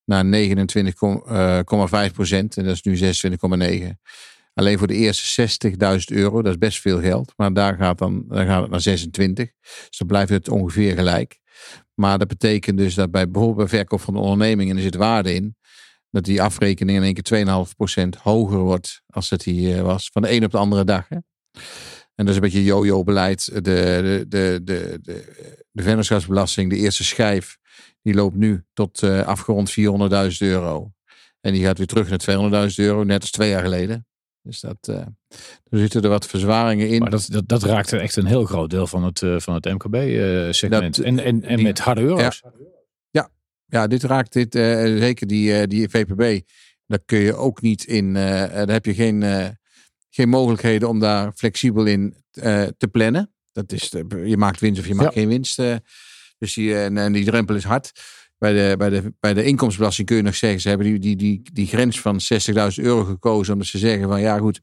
naar 0.05 0.25
29,5 0.25 2.13
procent. 2.13 2.57
En 2.57 2.65
dat 2.65 2.75
is 2.75 2.83
nu 2.83 2.97
26,9. 2.97 3.97
Alleen 4.55 4.79
voor 4.79 4.87
de 4.87 4.95
eerste 4.95 5.49
60.000 5.71 6.17
euro, 6.17 6.43
dat 6.43 6.53
is 6.53 6.59
best 6.59 6.81
veel 6.81 7.01
geld. 7.01 7.33
Maar 7.37 7.53
daar 7.53 7.77
gaat, 7.77 7.99
dan, 7.99 8.25
dan 8.29 8.47
gaat 8.47 8.63
het 8.63 8.71
naar 8.71 8.81
26. 8.81 9.51
Dus 9.89 9.99
dan 9.99 10.07
blijft 10.07 10.31
het 10.31 10.49
ongeveer 10.49 10.95
gelijk. 10.95 11.41
Maar 11.95 12.19
dat 12.19 12.29
betekent 12.29 12.79
dus 12.79 12.95
dat 12.95 13.11
bij 13.11 13.31
bijvoorbeeld 13.31 13.69
bij 13.69 13.79
verkoop 13.79 14.01
van 14.01 14.15
de 14.15 14.21
onderneming, 14.21 14.71
en 14.71 14.77
er 14.77 14.83
zit 14.83 14.95
waarde 14.95 15.35
in, 15.35 15.57
dat 16.11 16.25
die 16.25 16.43
afrekening 16.43 16.99
in 16.99 17.05
één 17.05 17.15
keer 17.15 17.45
2,5% 18.17 18.23
hoger 18.23 18.59
wordt 18.59 19.03
als 19.07 19.31
het 19.31 19.43
hier 19.43 19.83
was. 19.83 20.09
Van 20.13 20.23
de 20.23 20.33
een 20.33 20.45
op 20.45 20.51
de 20.51 20.59
andere 20.59 20.85
dag. 20.85 21.09
Hè? 21.09 21.17
En 22.15 22.25
dat 22.25 22.29
is 22.29 22.35
een 22.35 22.41
beetje 22.41 22.65
yo-yo-beleid. 22.65 23.45
De, 23.45 23.61
de, 23.61 24.25
de, 24.29 24.61
de, 24.65 24.99
de, 25.03 25.61
de 25.71 25.83
vennootschapsbelasting, 25.83 26.71
de 26.71 26.77
eerste 26.77 27.05
schijf, 27.05 27.59
die 28.03 28.15
loopt 28.15 28.37
nu 28.37 28.65
tot 28.73 29.03
uh, 29.03 29.23
afgerond 29.27 29.71
400.000 29.71 29.77
euro. 30.39 30.93
En 31.41 31.53
die 31.53 31.65
gaat 31.65 31.79
weer 31.79 31.87
terug 31.87 32.09
naar 32.09 32.69
200.000 32.71 32.75
euro, 32.75 33.05
net 33.05 33.21
als 33.21 33.31
twee 33.31 33.51
jaar 33.51 33.63
geleden. 33.63 34.07
Dus 34.43 34.61
dat, 34.61 34.89
uh, 34.91 34.97
er 34.97 35.79
zitten 35.79 36.03
er 36.03 36.09
wat 36.09 36.27
verzwaringen 36.27 36.89
in. 36.89 37.01
Maar 37.01 37.11
dat, 37.11 37.27
dat, 37.31 37.49
dat 37.49 37.63
raakt 37.63 37.93
echt 37.93 38.17
een 38.17 38.27
heel 38.27 38.45
groot 38.45 38.71
deel 38.71 38.87
van 38.87 39.05
het, 39.05 39.21
uh, 39.21 39.39
van 39.39 39.55
het 39.55 39.65
MKB-segment. 39.65 40.99
en 40.99 41.19
en, 41.19 41.43
en 41.43 41.57
die, 41.57 41.65
met 41.65 41.79
harde 41.79 42.01
euro's. 42.01 42.43
Ja, 42.43 42.53
ja, 43.11 43.29
ja 43.67 43.87
dit 43.87 44.03
raakt 44.03 44.33
dit, 44.33 44.55
zeker 44.55 45.27
die, 45.27 45.67
die 45.67 45.89
VPB. 45.89 46.47
Daar 46.87 47.03
kun 47.05 47.19
je 47.19 47.35
ook 47.35 47.61
niet 47.61 47.85
in, 47.85 48.15
daar 48.15 48.71
heb 48.71 48.85
je 48.85 48.95
geen 48.95 49.23
geen 50.11 50.29
mogelijkheden 50.29 50.89
om 50.89 50.99
daar 50.99 51.33
flexibel 51.33 51.87
in 51.87 52.15
te 52.77 52.89
plannen. 52.91 53.33
Dat 53.53 53.73
is, 53.73 53.89
je 54.25 54.37
maakt 54.37 54.61
winst 54.61 54.81
of 54.81 54.87
je 54.87 54.95
maakt 54.95 55.15
ja. 55.15 55.21
geen 55.21 55.29
winst. 55.29 55.57
Dus 56.39 56.55
die, 56.55 56.79
en, 56.79 56.99
en, 56.99 57.13
die 57.13 57.25
drempel 57.25 57.55
is 57.55 57.65
hard. 57.65 57.93
Bij 58.43 58.53
de, 58.53 58.77
bij, 58.77 58.89
de, 58.89 59.15
bij 59.21 59.35
de 59.35 59.45
inkomstenbelasting 59.45 60.07
kun 60.07 60.17
je 60.17 60.23
nog 60.23 60.35
zeggen, 60.35 60.61
ze 60.61 60.69
hebben 60.69 60.87
die, 60.87 60.99
die, 60.99 61.17
die, 61.17 61.43
die 61.53 61.67
grens 61.67 62.01
van 62.01 62.21
60.000 62.21 62.85
euro 62.85 63.05
gekozen. 63.05 63.53
Omdat 63.53 63.69
ze 63.69 63.79
zeggen 63.79 64.09
van 64.09 64.21
ja 64.21 64.39
goed, 64.39 64.61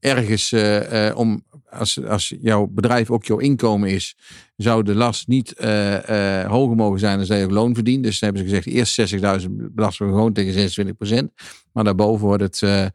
ergens 0.00 0.52
uh, 0.52 1.06
uh, 1.08 1.16
om, 1.16 1.44
als, 1.70 2.04
als 2.04 2.34
jouw 2.40 2.66
bedrijf 2.66 3.10
ook 3.10 3.24
jouw 3.24 3.38
inkomen 3.38 3.90
is, 3.90 4.16
zou 4.56 4.82
de 4.82 4.94
last 4.94 5.28
niet 5.28 5.54
uh, 5.60 6.44
hoger 6.44 6.76
mogen 6.76 6.98
zijn 6.98 7.26
dan 7.26 7.38
je 7.38 7.44
ook 7.44 7.50
loon 7.50 7.74
verdient. 7.74 8.04
Dus 8.04 8.20
hebben 8.20 8.42
ze 8.42 8.48
gezegd, 8.48 8.98
eerst 8.98 9.14
60.000 9.42 9.48
belasten 9.50 10.06
we 10.06 10.12
gewoon 10.12 10.32
tegen 10.32 10.86
26%. 11.28 11.34
Maar 11.72 11.84
daarboven 11.84 12.26
wordt 12.26 12.62
het 12.62 12.90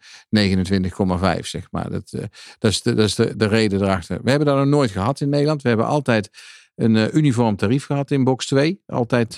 29,5 1.38 1.40
zeg 1.40 1.68
maar. 1.72 1.90
Dat, 1.90 2.10
dat 2.60 2.72
is, 2.72 2.82
de, 2.82 2.94
dat 2.94 3.06
is 3.06 3.16
de, 3.16 3.36
de 3.36 3.48
reden 3.48 3.82
erachter. 3.82 4.20
We 4.24 4.30
hebben 4.30 4.48
dat 4.48 4.58
nog 4.58 4.66
nooit 4.66 4.92
gehad 4.92 5.22
in 5.22 5.30
Nederland. 5.30 5.62
We 5.62 5.68
hebben 5.68 5.88
altijd 5.88 6.30
een 6.78 7.18
uniform 7.18 7.56
tarief 7.56 7.86
gehad 7.86 8.12
in 8.12 8.24
box 8.24 8.46
2. 8.46 8.82
Altijd, 8.86 9.34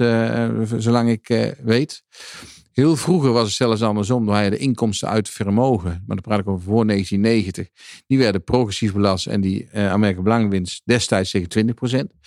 zolang 0.78 1.10
ik 1.10 1.56
weet. 1.64 2.04
Heel 2.80 2.96
vroeger 2.96 3.32
was 3.32 3.46
het 3.48 3.56
zelfs 3.56 3.82
andersom. 3.82 4.26
Dan 4.26 4.44
je 4.44 4.50
de 4.50 4.58
inkomsten 4.58 5.08
uit 5.08 5.30
vermogen. 5.30 5.90
Maar 5.90 6.16
dan 6.16 6.22
praat 6.22 6.40
ik 6.40 6.48
over 6.48 6.64
voor 6.64 6.86
1990. 6.86 7.70
Die 8.08 8.18
werden 8.18 8.44
progressief 8.44 8.94
belast. 8.94 9.28
En 9.28 9.42
die 9.42 9.70
uh, 9.74 9.92
Amerika 9.92 10.22
Belangwinst 10.22 10.82
destijds 10.86 11.32
tegen 11.32 11.76
20%. 11.92 12.18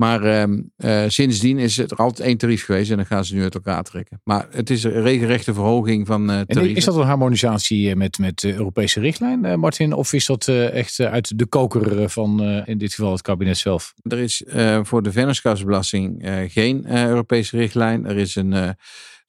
Maar 0.00 0.24
uh, 0.24 0.42
uh, 0.76 1.04
sindsdien 1.08 1.58
is 1.58 1.76
het 1.76 1.90
er 1.90 1.96
altijd 1.96 2.28
één 2.28 2.36
tarief 2.36 2.64
geweest. 2.64 2.90
En 2.90 2.96
dan 2.96 3.06
gaan 3.06 3.24
ze 3.24 3.34
nu 3.34 3.42
uit 3.42 3.54
elkaar 3.54 3.82
trekken. 3.82 4.20
Maar 4.24 4.46
het 4.50 4.70
is 4.70 4.84
een 4.84 5.02
regelrechte 5.02 5.54
verhoging 5.54 6.06
van 6.06 6.30
uh, 6.30 6.40
tarieven. 6.40 6.76
is 6.76 6.84
dat 6.84 6.96
een 6.96 7.02
harmonisatie 7.02 7.96
met, 7.96 8.18
met 8.18 8.38
de 8.40 8.52
Europese 8.54 9.00
richtlijn, 9.00 9.60
Martin? 9.60 9.92
Of 9.92 10.12
is 10.12 10.26
dat 10.26 10.48
echt 10.48 11.00
uit 11.00 11.38
de 11.38 11.46
koker 11.46 12.10
van 12.10 12.42
in 12.64 12.78
dit 12.78 12.94
geval 12.94 13.12
het 13.12 13.22
kabinet 13.22 13.58
zelf? 13.58 13.94
Er 14.02 14.18
is 14.18 14.42
voor 14.82 15.02
de 15.02 15.12
vennootschapsbelasting 15.12 16.28
geen 16.48 16.96
Europese 16.96 17.56
richtlijn. 17.56 18.06
Er 18.06 18.16
is 18.16 18.34
een 18.34 18.76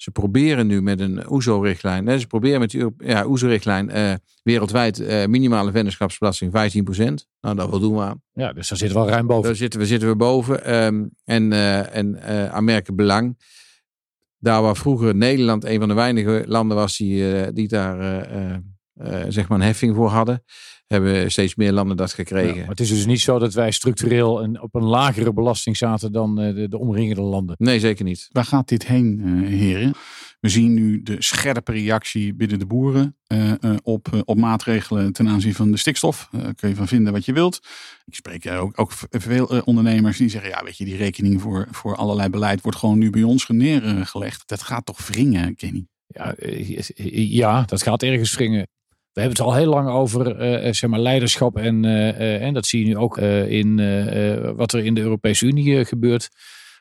ze 0.01 0.11
proberen 0.11 0.67
nu 0.67 0.81
met 0.81 0.99
een 0.99 1.29
OESO-richtlijn, 1.29 2.19
ze 2.19 2.27
proberen 2.27 2.59
met 2.59 2.69
die 2.69 2.87
ja, 2.97 3.25
OESO-richtlijn 3.25 3.89
uh, 3.89 4.13
wereldwijd 4.43 4.99
uh, 4.99 5.25
minimale 5.25 5.71
vennootschapsbelasting 5.71 6.51
15%. 6.51 6.55
Nou, 7.41 7.55
dat 7.55 7.69
voldoen 7.69 7.95
we 7.95 8.01
aan. 8.01 8.21
Ja, 8.33 8.53
dus 8.53 8.67
daar 8.69 8.77
zitten 8.77 8.97
we 8.97 9.03
al 9.03 9.09
ruim 9.09 9.27
boven. 9.27 9.43
Daar 9.43 9.55
zitten 9.55 9.79
we, 9.79 9.85
zitten 9.85 10.09
we 10.09 10.15
boven. 10.15 10.83
Um, 10.83 11.11
en 11.25 11.51
uh, 11.51 11.95
en 11.95 12.21
Amerika 12.51 12.93
Belang, 12.93 13.37
daar 14.37 14.61
waar 14.61 14.75
vroeger 14.75 15.15
Nederland 15.15 15.65
een 15.65 15.79
van 15.79 15.87
de 15.87 15.93
weinige 15.93 16.43
landen 16.47 16.77
was 16.77 16.97
die, 16.97 17.53
die 17.53 17.67
daar 17.67 18.25
zeg 19.27 19.47
maar 19.47 19.59
een 19.59 19.65
heffing 19.65 19.95
voor 19.95 20.09
hadden, 20.09 20.43
hebben 20.91 21.31
steeds 21.31 21.55
meer 21.55 21.71
landen 21.71 21.97
dat 21.97 22.13
gekregen. 22.13 22.55
Ja, 22.55 22.59
maar 22.59 22.69
het 22.69 22.79
is 22.79 22.89
dus 22.89 23.05
niet 23.05 23.21
zo 23.21 23.39
dat 23.39 23.53
wij 23.53 23.71
structureel 23.71 24.43
een, 24.43 24.61
op 24.61 24.75
een 24.75 24.83
lagere 24.83 25.33
belasting 25.33 25.77
zaten 25.77 26.11
dan 26.11 26.39
eh, 26.39 26.55
de, 26.55 26.69
de 26.69 26.77
omringende 26.77 27.21
landen. 27.21 27.55
Nee, 27.59 27.79
zeker 27.79 28.05
niet. 28.05 28.27
Waar 28.31 28.45
gaat 28.45 28.67
dit 28.67 28.87
heen, 28.87 29.21
uh, 29.25 29.47
heren? 29.47 29.93
We 30.39 30.49
zien 30.49 30.73
nu 30.73 31.01
de 31.03 31.15
scherpe 31.19 31.71
reactie 31.71 32.33
binnen 32.33 32.59
de 32.59 32.65
boeren 32.65 33.17
uh, 33.27 33.51
uh, 33.61 33.75
op, 33.83 34.23
op 34.25 34.37
maatregelen 34.37 35.13
ten 35.13 35.27
aanzien 35.27 35.53
van 35.53 35.71
de 35.71 35.77
stikstof. 35.77 36.27
Daar 36.31 36.53
kun 36.53 36.69
je 36.69 36.75
van 36.75 36.87
vinden 36.87 37.13
wat 37.13 37.25
je 37.25 37.33
wilt. 37.33 37.59
Ik 38.05 38.15
spreek 38.15 38.47
ook, 38.47 38.79
ook 38.79 38.91
veel 39.09 39.45
ondernemers 39.45 40.17
die 40.17 40.29
zeggen, 40.29 40.49
ja 40.49 40.63
weet 40.63 40.77
je, 40.77 40.85
die 40.85 40.95
rekening 40.95 41.41
voor, 41.41 41.67
voor 41.71 41.95
allerlei 41.95 42.29
beleid 42.29 42.61
wordt 42.61 42.77
gewoon 42.77 42.97
nu 42.97 43.09
bij 43.09 43.23
ons 43.23 43.47
neergelegd. 43.47 44.47
Dat 44.47 44.61
gaat 44.61 44.85
toch 44.85 45.07
wringen, 45.07 45.55
Kenny? 45.55 45.85
Ja, 46.07 46.35
ja, 47.13 47.63
dat 47.65 47.83
gaat 47.83 48.03
ergens 48.03 48.35
wringen. 48.35 48.67
We 49.13 49.21
hebben 49.21 49.37
het 49.37 49.47
al 49.47 49.55
heel 49.55 49.69
lang 49.69 49.89
over 49.89 50.53
uh, 50.63 50.73
zeg 50.73 50.89
maar 50.89 50.99
leiderschap. 50.99 51.57
En, 51.57 51.83
uh, 51.83 52.41
en 52.41 52.53
dat 52.53 52.65
zie 52.65 52.79
je 52.79 52.85
nu 52.85 52.97
ook 52.97 53.17
in 53.47 53.75
wat 54.55 54.73
er 54.73 54.85
in 54.85 54.93
de 54.93 55.01
Europese 55.01 55.45
Unie 55.45 55.85
gebeurt. 55.85 56.29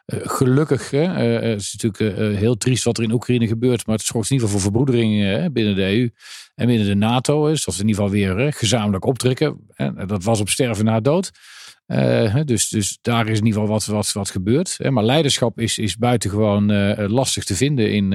gelukkig, 0.07 0.91
het 0.91 1.61
is 1.61 1.77
natuurlijk 1.77 2.37
heel 2.39 2.57
triest 2.57 2.85
wat 2.85 2.99
er 2.99 3.05
in 3.05 3.13
Oekraïne 3.13 3.47
gebeurt. 3.47 3.87
Maar 3.87 3.97
het 3.97 4.05
zorgt 4.05 4.31
in 4.31 4.37
ieder 4.37 4.49
geval 4.49 4.63
voor 4.63 4.73
verbroedering 4.73 5.53
binnen 5.53 5.75
de 5.75 5.83
EU 5.83 6.11
en 6.55 6.67
binnen 6.67 6.87
de 6.87 6.95
NATO. 6.95 7.47
Is 7.47 7.65
dat 7.65 7.75
ze 7.75 7.81
in 7.83 7.89
ieder 7.89 8.03
geval 8.03 8.19
weer 8.19 8.53
gezamenlijk 8.53 9.05
optrekken. 9.05 9.67
dat 10.07 10.25
was 10.25 10.41
op 10.41 10.49
sterven 10.49 10.85
na 10.85 11.01
dood. 11.01 11.31
dus, 12.45 12.69
dus 12.69 12.99
daar 13.01 13.29
is 13.29 13.39
in 13.39 13.47
ieder 13.47 13.61
geval 13.61 13.75
wat, 13.75 13.85
wat, 13.85 14.13
wat 14.13 14.31
gebeurd. 14.31 14.79
maar 14.91 15.05
leiderschap 15.05 15.61
is, 15.61 15.79
is 15.79 15.97
buitengewoon 15.97 16.73
lastig 17.09 17.45
te 17.45 17.55
vinden 17.55 17.93
in, 17.93 18.13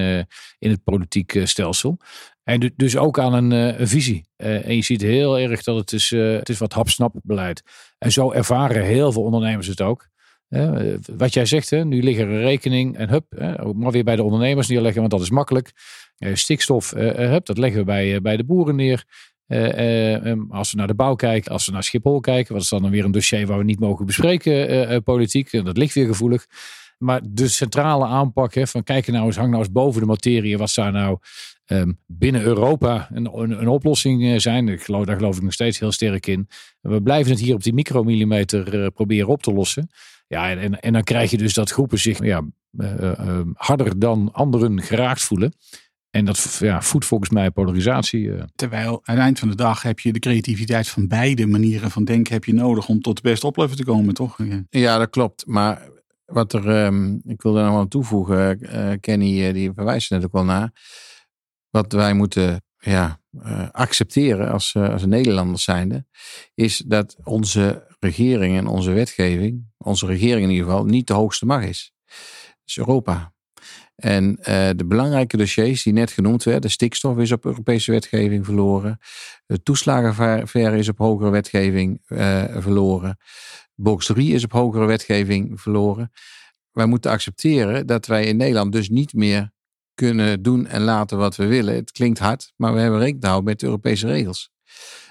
in 0.60 0.70
het 0.70 0.84
politiek 0.84 1.42
stelsel. 1.44 1.98
En 2.46 2.74
dus 2.76 2.98
ook 2.98 3.20
aan 3.20 3.34
een, 3.34 3.52
eh, 3.52 3.88
visie. 3.88 4.26
Uh, 4.38 4.68
en 4.68 4.76
je 4.76 4.82
ziet 4.82 5.02
heel 5.02 5.40
erg 5.40 5.64
dat 5.64 5.76
het 5.76 5.92
is, 5.94 6.12
uh, 6.12 6.38
het 6.38 6.50
is 6.50 6.58
wat 6.58 6.74
hapsnap 6.74 7.16
beleid. 7.24 7.64
En 7.98 8.12
zo 8.12 8.32
ervaren 8.32 8.84
heel 8.84 9.12
veel 9.12 9.24
ondernemers 9.24 9.68
het 9.68 9.82
ook. 9.82 10.08
Wat 11.18 11.34
jij 11.34 11.46
zegt, 11.46 11.70
hè, 11.70 11.86
nu 11.86 12.04
liggen 12.04 12.28
er 12.28 12.42
rekening 12.42 12.98
en 12.98 13.10
hup, 13.10 13.26
maar 13.76 13.92
weer 13.92 14.04
bij 14.04 14.16
de 14.16 14.24
ondernemers 14.24 14.68
neerleggen, 14.68 15.00
want 15.00 15.12
dat 15.12 15.22
is 15.22 15.30
makkelijk. 15.30 15.72
stikstof, 16.34 16.92
hup, 16.92 17.46
dat 17.46 17.58
leggen 17.58 17.80
we 17.80 17.86
bij, 17.86 18.22
bij 18.22 18.38
de 18.38 18.44
boeren 18.44 18.76
neer. 18.76 19.04
als 20.50 20.72
we 20.72 20.78
naar 20.78 20.88
de 20.88 20.96
bouw 20.96 21.16
kijken, 21.16 21.52
als 21.52 21.66
we 21.66 21.72
naar 21.72 21.84
Schiphol 21.84 22.20
kijken, 22.20 22.54
wat 22.54 22.62
is 22.62 22.70
dan 22.70 22.90
weer 22.90 23.06
een 23.06 23.12
dossier 23.12 23.48
waar 23.48 23.58
we 23.58 23.64
niet 23.64 23.80
mogen 23.80 24.06
bespreken, 24.06 25.04
politiek. 25.04 25.54
En 25.54 25.64
dat 25.64 25.78
ligt 25.78 25.94
weer 25.94 26.08
gevoelig. 26.08 26.46
Maar 26.98 27.22
de 27.24 27.48
centrale 27.48 28.06
aanpak 28.06 28.54
van 28.68 28.84
kijken 28.84 29.14
nou 29.14 29.26
eens, 29.26 29.36
hang 29.36 29.50
nou 29.50 29.64
eens 29.64 29.72
boven 29.72 30.02
de 30.02 30.08
materie. 30.08 30.58
Wat 30.58 30.70
zou 30.70 30.92
nou 30.92 31.18
um, 31.68 32.00
binnen 32.06 32.42
Europa 32.42 33.08
een, 33.14 33.40
een, 33.40 33.62
een, 33.62 33.68
oplossing 33.68 34.24
eh, 34.24 34.40
zijn? 34.40 34.68
Ik 34.68 34.84
geloof, 34.84 35.06
daar 35.06 35.16
geloof 35.16 35.38
ik 35.38 35.44
nog 35.44 35.54
steeds 35.54 35.80
heel 35.80 35.92
sterk 35.92 36.28
in. 36.28 36.48
We 36.82 37.02
blijven 37.02 37.32
het 37.32 37.42
hier 37.42 37.54
op 37.54 37.64
die 37.64 37.74
micromillimeter 37.74 38.76
uh, 38.76 38.88
proberen 38.94 39.28
op 39.28 39.44
te 39.44 39.54
lossen. 39.54 39.90
Ja, 40.28 40.50
en, 40.50 40.60
en, 40.60 40.80
en, 40.80 40.94
dan 40.94 41.04
krijg 41.04 41.32
je 41.32 41.38
dus 41.38 41.54
dat 41.54 41.72
groepen 41.72 42.00
zich 42.00 42.24
ja, 42.24 42.44
uh, 42.78 43.40
harder 43.54 44.00
dan 44.00 44.30
anderen 44.34 44.82
geraakt 44.82 45.22
voelen. 45.22 45.54
En 46.10 46.26
dat 46.26 46.58
ja, 46.60 46.82
voedt 46.82 47.06
volgens 47.06 47.30
mij 47.30 47.52
polarisatie. 47.52 48.32
Terwijl 48.56 49.02
aan 49.04 49.16
het 49.16 49.24
eind 49.24 49.40
van 49.40 49.50
de 49.50 49.56
dag 49.56 49.82
heb 49.82 50.00
je 50.00 50.14
de 50.14 50.20
creativiteit 50.20 50.88
van 50.88 51.08
beide 51.08 51.46
manieren 51.46 51.92
van 51.92 52.06
denken 52.06 52.34
heb 52.34 52.46
je 52.46 52.54
nodig 52.54 52.88
om 52.88 53.02
tot 53.02 53.16
de 53.16 53.22
beste 53.22 53.48
oplossing 53.48 53.80
te 53.80 53.86
komen, 53.86 54.14
toch? 54.14 54.38
Ja, 54.70 54.98
dat 54.98 55.10
klopt. 55.10 55.46
Maar 55.46 55.90
wat 56.26 56.54
er, 56.54 56.86
um, 56.86 57.22
ik 57.26 57.42
wil 57.42 57.54
daar 57.54 57.66
nog 57.66 57.80
aan 57.80 57.88
toevoegen, 57.88 58.60
uh, 58.62 58.92
Kenny, 59.00 59.48
uh, 59.48 59.54
die 59.54 59.72
verwijst 59.74 60.10
net 60.10 60.24
ook 60.24 60.32
wel 60.32 60.44
naar. 60.44 60.72
Wat 61.76 61.92
wij 61.92 62.14
moeten 62.14 62.64
ja, 62.78 63.22
uh, 63.46 63.70
accepteren 63.72 64.52
als, 64.52 64.76
als 64.76 65.06
Nederlanders 65.06 65.64
zijnde, 65.64 66.06
is 66.54 66.78
dat 66.78 67.16
onze 67.24 67.88
regering 68.00 68.58
en 68.58 68.68
onze 68.68 68.92
wetgeving, 68.92 69.66
onze 69.78 70.06
regering 70.06 70.44
in 70.44 70.50
ieder 70.50 70.66
geval, 70.66 70.86
niet 70.86 71.08
de 71.08 71.14
hoogste 71.14 71.46
macht 71.46 71.68
is. 71.68 71.94
Dat 72.06 72.66
is 72.66 72.78
Europa. 72.78 73.34
En 73.96 74.36
de 74.76 74.86
belangrijke 74.86 75.38
dossiers 75.38 75.84
die 75.84 75.94
net 75.94 76.12
genoemd 76.12 76.44
werden, 76.44 76.72
stikstof 76.72 77.18
is 77.18 77.32
op 77.32 77.46
Europese 77.46 77.92
wetgeving 77.92 78.46
verloren, 78.46 79.00
de 79.46 79.64
toeslagenverre 79.64 80.78
is 80.78 80.90
op 80.90 80.98
hogere 80.98 81.30
wetgeving 81.30 82.02
verloren. 82.62 83.18
Box 83.74 84.06
3 84.06 84.34
is 84.34 84.44
op 84.44 84.52
hogere 84.52 84.86
wetgeving 84.86 85.62
verloren. 85.62 86.12
Wij 86.72 86.86
moeten 86.86 87.12
accepteren 87.12 87.88
dat 87.88 88.06
wij 88.06 88.26
in 88.26 88.38
Nederland 88.38 88.72
dus 88.72 88.90
niet 88.90 89.14
meer 89.14 89.54
kunnen 89.96 90.42
doen 90.42 90.68
en 90.68 90.82
laten 90.82 91.18
wat 91.18 91.36
we 91.36 91.46
willen. 91.46 91.76
Het 91.76 91.92
klinkt 91.92 92.20
hard, 92.20 92.54
maar 92.56 92.74
we 92.74 92.80
hebben 92.80 93.00
rekening 93.00 93.44
met 93.44 93.60
de 93.60 93.66
Europese 93.66 94.08
regels. 94.08 94.52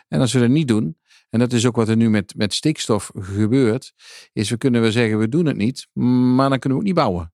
En 0.08 0.20
als 0.20 0.32
we 0.32 0.40
dat 0.40 0.48
niet 0.48 0.68
doen, 0.68 0.96
en 1.30 1.38
dat 1.38 1.52
is 1.52 1.66
ook 1.66 1.76
wat 1.76 1.88
er 1.88 1.96
nu 1.96 2.10
met, 2.10 2.34
met 2.36 2.54
stikstof 2.54 3.10
gebeurt, 3.14 3.92
is 4.32 4.50
we 4.50 4.56
kunnen 4.56 4.80
wel 4.80 4.90
zeggen 4.90 5.18
we 5.18 5.28
doen 5.28 5.46
het 5.46 5.56
niet, 5.56 5.86
maar 5.92 6.48
dan 6.48 6.58
kunnen 6.58 6.78
we 6.78 6.84
ook 6.84 6.90
niet 6.90 6.94
bouwen. 6.94 7.32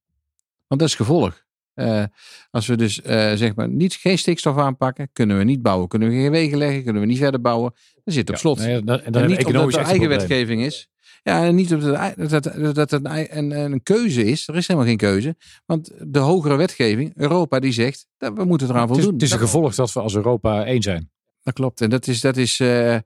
Want 0.67 0.81
dat 0.81 0.91
is 0.91 0.95
gevolg. 0.95 1.45
Uh, 1.75 2.05
als 2.51 2.67
we 2.67 2.77
dus 2.77 3.01
uh, 3.01 3.33
zeg 3.33 3.55
maar 3.55 3.69
niet, 3.69 3.95
geen 3.95 4.19
stikstof 4.19 4.57
aanpakken, 4.57 5.09
kunnen 5.13 5.39
we 5.39 5.45
niet 5.45 5.63
bouwen. 5.63 5.89
Kunnen 5.89 6.09
we 6.09 6.15
geen 6.15 6.31
wegen 6.31 6.59
leggen, 6.59 6.85
kunnen 6.85 7.03
we 7.03 7.09
niet 7.09 7.19
verder 7.19 7.41
bouwen. 7.41 7.75
Dan 8.05 8.15
zit 8.15 8.29
het 8.29 8.31
op 8.31 8.37
slot. 8.37 8.59
Ja, 8.59 8.65
nee, 8.65 8.77
en 8.77 9.13
dan 9.13 9.23
en 9.23 9.29
niet 9.29 9.45
omdat 9.45 9.75
er 9.75 9.81
eigen 9.81 10.09
wetgeving 10.09 10.63
is. 10.63 10.89
Ja, 11.23 11.45
en 11.45 11.55
niet 11.55 11.69
dat 11.69 11.83
het, 11.83 12.31
dat, 12.31 12.75
dat 12.75 12.91
het 12.91 13.05
een, 13.05 13.51
een, 13.51 13.83
keuze 13.83 14.25
is. 14.25 14.49
Er 14.49 14.57
is 14.57 14.67
helemaal 14.67 14.89
geen 14.89 14.99
keuze. 14.99 15.37
Want 15.67 15.91
de 15.99 16.19
hogere 16.19 16.57
wetgeving, 16.57 17.13
Europa, 17.17 17.59
die 17.61 17.73
zegt, 17.73 18.07
dat 18.19 18.33
we 18.37 18.45
moeten 18.45 18.69
eraan 18.69 18.87
voldoen. 18.87 19.13
Het 19.13 19.15
is, 19.15 19.21
het 19.21 19.23
is 19.23 19.33
een 19.33 19.39
gevolg 19.49 19.75
dat 19.75 19.93
we 19.93 20.01
als 20.01 20.15
Europa 20.15 20.65
één 20.65 20.83
zijn. 20.83 21.11
Dat 21.43 21.55
klopt. 21.55 21.81
En 21.81 21.91
dat 21.91 22.07
is, 22.07 22.21
dat 22.21 22.37
is 22.37 22.59
uh, 22.61 22.97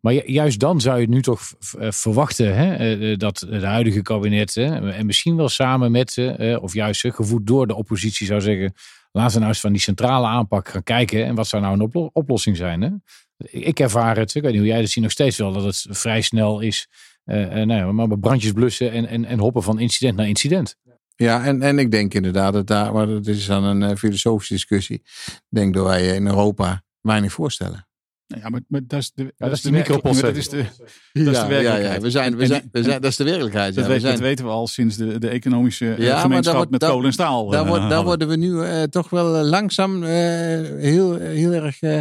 Maar 0.00 0.12
ju- 0.14 0.22
juist 0.32 0.60
dan 0.60 0.80
zou 0.80 1.00
je 1.00 1.08
nu 1.08 1.22
toch 1.22 1.40
eh, 1.78 1.90
verwachten 1.90 2.54
hè, 2.56 2.74
eh, 2.74 3.12
eh, 3.12 3.18
dat 3.18 3.38
de 3.50 3.66
huidige 3.66 4.02
kabinet, 4.02 4.54
hè, 4.54 4.90
en 4.92 5.06
misschien 5.06 5.36
wel 5.36 5.48
samen 5.48 5.90
met, 5.90 6.16
eh, 6.18 6.52
eh, 6.52 6.62
of 6.62 6.74
juist 6.74 7.04
eh, 7.04 7.12
gevoed 7.12 7.46
door 7.46 7.66
de 7.66 7.74
oppositie, 7.74 8.26
zou 8.26 8.40
zeggen: 8.40 8.72
laten 9.12 9.32
we 9.32 9.38
nou 9.38 9.50
eens 9.50 9.60
van 9.60 9.72
die 9.72 9.80
centrale 9.80 10.26
aanpak 10.26 10.68
gaan 10.68 10.82
kijken. 10.82 11.24
En 11.24 11.34
wat 11.34 11.46
zou 11.46 11.62
nou 11.62 11.74
een 11.74 11.80
oplo- 11.80 12.10
oplossing 12.12 12.56
zijn? 12.56 12.80
Hè? 12.82 12.90
Ik 13.50 13.80
ervaar 13.80 14.16
het, 14.16 14.34
ik 14.34 14.42
weet 14.42 14.50
niet 14.52 14.60
hoe 14.60 14.70
jij 14.70 14.80
het 14.80 14.90
ziet, 14.90 15.02
nog 15.02 15.12
steeds 15.12 15.36
wel 15.36 15.52
dat 15.52 15.64
het 15.64 15.86
vrij 15.90 16.20
snel 16.20 16.60
is. 16.60 16.88
Eh 17.28 17.60
eh, 17.60 17.66
nou 17.66 17.80
ja, 17.80 17.92
maar 17.92 18.08
met 18.08 18.20
brandjes 18.20 18.52
blussen 18.52 18.92
en, 18.92 19.06
en, 19.06 19.24
en 19.24 19.38
hoppen 19.38 19.62
van 19.62 19.78
incident 19.78 20.16
naar 20.16 20.28
incident. 20.28 20.76
Ja, 21.16 21.44
en, 21.44 21.62
en 21.62 21.78
ik 21.78 21.90
denk 21.90 22.14
inderdaad 22.14 22.52
dat 22.52 22.66
daar, 22.66 22.92
maar 22.92 23.06
dat 23.06 23.26
is 23.26 23.46
dan 23.46 23.64
een 23.64 23.82
eh, 23.82 23.96
filosofische 23.96 24.54
discussie. 24.54 24.96
Ik 25.26 25.40
denk 25.48 25.74
dat 25.74 25.86
wij 25.86 26.14
in 26.14 26.26
Europa 26.26 26.82
weinig 27.00 27.32
voorstellen. 27.32 27.86
Nou 28.26 28.42
ja, 28.42 28.48
maar, 28.48 28.60
maar 28.68 28.80
dat 28.86 28.98
is 28.98 29.12
de, 29.14 29.34
dat 29.36 29.52
is 29.52 29.60
de 29.60 29.70
Dat 29.70 30.36
is 30.36 30.48
de, 30.48 30.56
Ja, 30.56 30.64
de 31.12 31.22
ja, 31.30 31.46
werkelijkheid. 31.48 31.94
ja, 31.96 32.00
we 32.00 32.10
zijn, 32.10 32.36
we 32.36 32.46
zijn, 32.46 32.68
we 32.72 32.78
en- 32.78 32.84
zijn, 32.84 33.00
dat 33.00 33.10
is 33.10 33.16
de 33.16 33.24
werkelijkheid. 33.24 33.74
Dat, 33.74 33.84
Ja, 33.86 33.90
we 33.92 34.00
zijn, 34.00 34.12
dat 34.12 34.22
weten 34.22 34.44
we 34.44 34.50
al 34.50 34.66
sinds 34.66 34.96
de, 34.96 35.18
de 35.18 35.28
economische 35.28 35.94
Ja, 35.98 36.20
gemeenschap 36.20 36.54
wordt- 36.56 36.70
met 36.70 36.84
kolen 36.84 37.06
en 37.06 37.12
staal. 37.12 37.48
daar, 37.50 37.66
wordt, 37.66 37.80
daar 37.82 37.92
hadden. 37.92 38.04
worden 38.04 38.28
we 38.28 38.36
nu 38.36 38.62
eh, 38.62 38.82
toch 38.82 39.10
wel 39.10 39.44
langzaam 39.44 40.02
eh, 40.02 40.10
heel, 40.78 41.16
heel 41.18 41.52
erg 41.52 41.80
eh, 41.82 42.00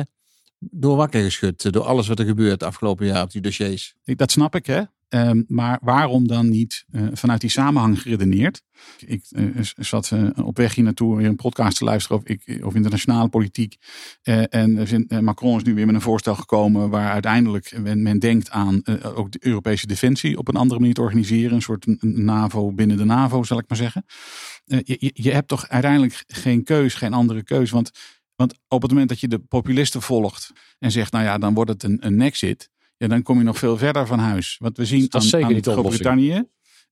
door 0.60 0.96
wakker 0.96 1.22
geschud. 1.24 1.74
Door 1.74 1.84
alles 1.84 2.08
wat 2.08 2.20
er 2.20 2.26
gebeurt 2.26 2.64
afgelopen 2.64 3.06
jaar 3.06 3.24
op 3.24 3.32
die 3.32 3.42
dossiers. 3.42 3.94
Ik- 4.04 4.18
Dat 4.18 4.32
snap 4.32 4.56
ik, 4.56 4.66
hè. 4.66 4.82
Ehm, 5.10 5.44
maar 5.48 5.80
waarom 5.82 6.28
dan 6.28 6.50
niet 6.50 6.86
eh, 6.92 7.08
vanuit 7.14 7.42
die 7.42 7.50
samenhang 7.50 8.02
geredeneerd? 8.02 8.62
Ik 9.06 9.26
eh, 9.30 9.44
zat 9.76 10.12
eh, 10.12 10.30
op 10.46 10.58
weg 10.58 10.76
hier 10.76 10.84
naartoe 10.84 11.18
weer 11.18 11.28
een 11.28 11.36
podcast 11.36 11.78
te 11.78 11.84
luisteren 11.84 12.18
over, 12.18 12.30
ik, 12.30 12.64
over 12.64 12.76
internationale 12.76 13.30
politiek. 13.30 13.76
En 14.50 14.88
Macron 15.24 15.58
is 15.58 15.64
nu 15.64 15.74
weer 15.74 15.86
met 15.86 15.96
een 15.96 16.02
voorstel 16.02 16.36
gekomen 16.36 16.90
waar 16.90 17.12
uiteindelijk 17.12 17.78
men, 17.84 18.20
denkt 18.20 18.50
aan 18.50 18.82
ook 19.04 19.32
de 19.32 19.40
Europese 19.42 19.88
defensie 19.88 20.38
op 20.38 20.48
een 20.48 20.56
andere 20.56 20.80
manier 20.80 20.96
te 20.96 21.02
organiseren. 21.02 21.54
Een 21.56 21.62
soort 21.62 21.86
NAVO 22.04 22.72
binnen 22.72 22.98
de 22.98 23.06
NAVO, 23.06 23.44
zal 23.44 23.58
ik 23.60 23.66
maar 23.68 23.78
zeggen. 23.78 24.06
Je, 24.66 24.96
je- 25.00 25.12
je 25.14 25.32
hebt 25.32 25.48
toch 25.48 25.68
uiteindelijk 25.68 26.24
geen 26.28 26.64
keus, 26.64 26.94
geen 26.94 27.14
andere 27.14 27.44
keus. 27.44 27.70
Want, 27.72 27.92
want 28.36 28.54
op 28.68 28.82
het 28.82 28.92
moment 28.92 29.10
dat 29.10 29.20
je 29.20 29.28
de 29.28 29.40
populisten 29.40 30.02
volgt 30.02 30.52
en 30.80 30.92
zegt, 30.92 31.12
nou 31.12 31.24
ja, 31.26 31.38
dan 31.38 31.54
wordt 31.54 31.72
het 31.72 31.84
een, 31.84 32.06
een 32.06 32.16
nexit. 32.16 32.70
Ja, 32.98 33.08
dan 33.08 33.22
kom 33.24 33.38
je 33.38 33.44
nog 33.44 33.58
veel 33.58 33.78
verder 33.78 34.08
van 34.08 34.20
huis. 34.20 34.58
Want 34.60 34.78
we 34.78 34.86
zien 34.86 35.08
Dat 35.10 35.24
is 35.24 35.34
aan, 35.34 35.42
zeker 35.42 35.56
aan. 35.56 35.74
Groot-Brittannië. 35.74 36.44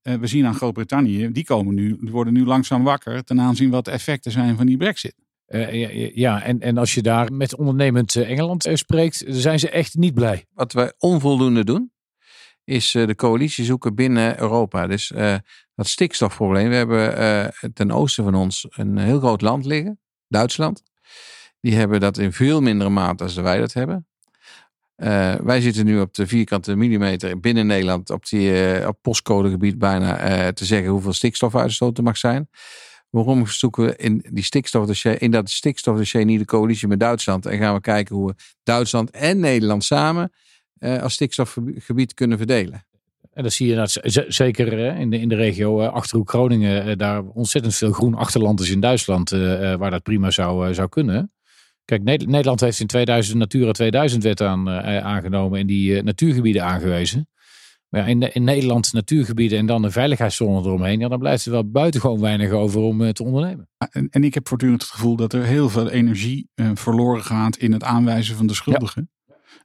eh, 0.02 0.16
we 0.16 0.28
zien 0.28 0.46
aan 0.46 0.56
Groot-Brittannië, 0.56 1.32
die, 1.32 1.44
komen 1.46 1.76
nu, 1.76 1.98
die 2.00 2.12
worden 2.12 2.34
nu 2.34 2.46
langzaam 2.46 2.84
wakker 2.84 3.24
ten 3.24 3.42
aanzien 3.42 3.70
wat 3.70 3.86
de 3.86 3.92
effecten 3.92 4.32
zijn 4.32 4.58
van 4.58 4.66
die 4.66 4.78
brexit. 4.78 5.16
Eh, 5.46 6.16
ja, 6.16 6.42
en, 6.44 6.60
en 6.60 6.78
als 6.78 6.94
je 6.94 7.02
daar 7.02 7.34
met 7.34 7.56
ondernemend 7.56 8.16
eh, 8.16 8.30
Engeland 8.30 8.70
spreekt, 8.74 9.24
zijn 9.28 9.60
ze 9.60 9.70
echt 9.70 9.96
niet 9.96 10.14
blij. 10.14 10.46
Wat 10.54 10.74
wij 10.74 10.94
onvoldoende 10.98 11.64
doen, 11.64 11.92
is 12.64 12.96
eh, 12.96 13.08
de 13.08 13.16
coalitie 13.16 13.66
zoeken 13.66 13.96
binnen 13.96 14.40
Europa. 14.40 14.88
Dus 14.88 15.12
eh, 15.12 15.36
dat 15.76 15.88
stikstofprobleem. 15.88 16.70
We 16.70 16.76
hebben 16.76 17.18
eh, 17.18 17.70
ten 17.74 17.92
oosten 17.92 18.24
van 18.24 18.36
ons 18.36 18.66
een 18.70 18.98
heel 18.98 19.20
groot 19.20 19.42
land 19.42 19.66
liggen, 19.66 20.00
Duitsland. 20.28 20.84
Die 21.62 21.76
hebben 21.76 22.00
dat 22.00 22.18
in 22.18 22.34
veel 22.34 22.62
mindere 22.62 22.90
mate 22.90 23.24
als 23.24 23.36
wij 23.36 23.60
dat 23.60 23.74
hebben. 23.74 24.08
Eh, 24.96 25.36
wij 25.36 25.62
zitten 25.62 25.86
nu 25.86 26.00
op 26.00 26.14
de 26.14 26.28
vierkante 26.28 26.76
millimeter 26.76 27.40
binnen 27.40 27.68
Nederland 27.68 28.10
op, 28.10 28.26
die, 28.26 28.64
eh, 28.64 28.88
op 28.88 28.98
postcodegebied 29.02 29.78
bijna 29.80 30.18
eh, 30.18 30.48
te 30.48 30.66
zeggen 30.66 30.90
hoeveel 30.90 31.14
stikstofuitstoot 31.14 31.98
er 31.98 32.04
mag 32.04 32.18
zijn. 32.18 32.50
Waarom 33.10 33.48
zoeken 33.48 33.86
we 33.86 33.96
in, 33.96 34.26
die 34.30 34.44
stikstofdossier, 34.44 35.22
in 35.22 35.32
dat 35.32 35.50
stikstofdossier 35.50 36.26
niet 36.26 36.40
de 36.40 36.46
coalitie 36.46 36.88
met 36.88 37.00
Duitsland 37.00 37.46
en 37.46 37.58
gaan 37.58 37.74
we 37.74 37.82
kijken 37.82 38.16
hoe 38.16 38.28
we 38.28 38.36
Duitsland 38.64 39.12
en 39.12 39.40
Nederland 39.40 39.84
samen 39.84 40.32
als 40.80 41.14
stikstofgebied 41.14 42.14
kunnen 42.14 42.38
verdelen? 42.38 42.86
En 43.34 43.44
dat 43.44 43.54
zie 43.54 43.68
je 43.68 43.76
nou, 43.76 43.88
zeker 44.28 44.74
in, 44.74 45.10
de, 45.10 45.20
in 45.20 45.30
de 45.30 45.36
regio 45.36 45.86
Achterhoek 45.86 46.30
Groningen, 46.30 46.98
daar 46.98 47.24
ontzettend 47.24 47.76
veel 47.76 47.92
groen 47.92 48.16
achterland 48.16 48.60
is 48.60 48.70
in 48.70 48.80
Duitsland, 48.80 49.30
waar 49.30 49.92
dat 49.92 50.04
prima 50.04 50.32
zou, 50.32 50.74
zou 50.74 50.90
kunnen. 50.90 51.35
Kijk, 51.86 52.04
Ne- 52.04 52.24
Nederland 52.26 52.60
heeft 52.60 52.80
in 52.80 52.88
2000 52.88 53.38
Natura 53.38 53.72
2000 53.72 54.24
wet 54.24 54.42
aan, 54.42 54.70
eh, 54.70 55.06
aangenomen 55.06 55.60
en 55.60 55.68
die 55.68 55.98
eh, 55.98 56.04
natuurgebieden 56.04 56.64
aangewezen. 56.64 57.30
Maar 57.90 58.02
ja, 58.02 58.08
in, 58.08 58.34
in 58.34 58.44
Nederland 58.44 58.94
natuurgebieden 58.94 59.58
en 59.58 59.66
dan 59.66 59.84
een 59.84 59.92
veiligheidszone 59.92 60.60
eromheen, 60.60 61.00
ja, 61.00 61.08
dan 61.08 61.20
blijft 61.20 61.46
er 61.46 61.52
wel 61.52 61.70
buitengewoon 61.70 62.20
weinig 62.20 62.52
over 62.52 62.82
om 62.82 63.02
eh, 63.02 63.10
te 63.10 63.24
ondernemen. 63.24 63.70
En, 63.90 64.08
en 64.10 64.24
ik 64.24 64.34
heb 64.34 64.48
voortdurend 64.48 64.82
het 64.82 64.92
gevoel 64.92 65.16
dat 65.16 65.34
er 65.34 65.44
heel 65.44 65.70
veel 65.70 65.90
energie 65.90 66.50
verloren 66.74 67.24
gaat 67.24 67.58
in 67.58 67.72
het 67.72 67.84
aanwijzen 67.84 68.36
van 68.36 68.48
de 68.48 68.54
schuldigen. 68.54 69.10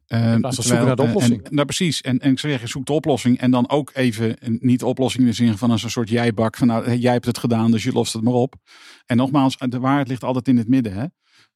Van 0.06 0.52
zoeken 0.52 0.86
naar 0.86 0.96
de 0.96 1.02
oplossing. 1.02 1.42
En, 1.42 1.54
nou, 1.54 1.66
precies. 1.66 2.00
En, 2.00 2.18
en 2.18 2.30
ik 2.30 2.38
zou 2.38 2.52
zeggen, 2.52 2.70
zoek 2.70 2.86
de 2.86 2.92
oplossing. 2.92 3.38
En 3.38 3.50
dan 3.50 3.70
ook 3.70 3.90
even, 3.94 4.36
niet 4.60 4.80
de 4.80 4.86
oplossing 4.86 5.22
in 5.22 5.28
de 5.28 5.36
zin 5.36 5.58
van 5.58 5.70
als 5.70 5.82
een 5.82 5.90
soort 5.90 6.08
jijbak. 6.08 6.56
Van 6.56 6.66
nou, 6.66 6.96
jij 6.96 7.12
hebt 7.12 7.26
het 7.26 7.38
gedaan, 7.38 7.70
dus 7.70 7.82
je 7.82 7.92
lost 7.92 8.12
het 8.12 8.22
maar 8.22 8.32
op. 8.32 8.54
En 9.06 9.16
nogmaals, 9.16 9.56
de 9.58 9.80
waarheid 9.80 10.08
ligt 10.08 10.24
altijd 10.24 10.48
in 10.48 10.56
het 10.56 10.68
midden. 10.68 10.92
Hè? 10.92 11.04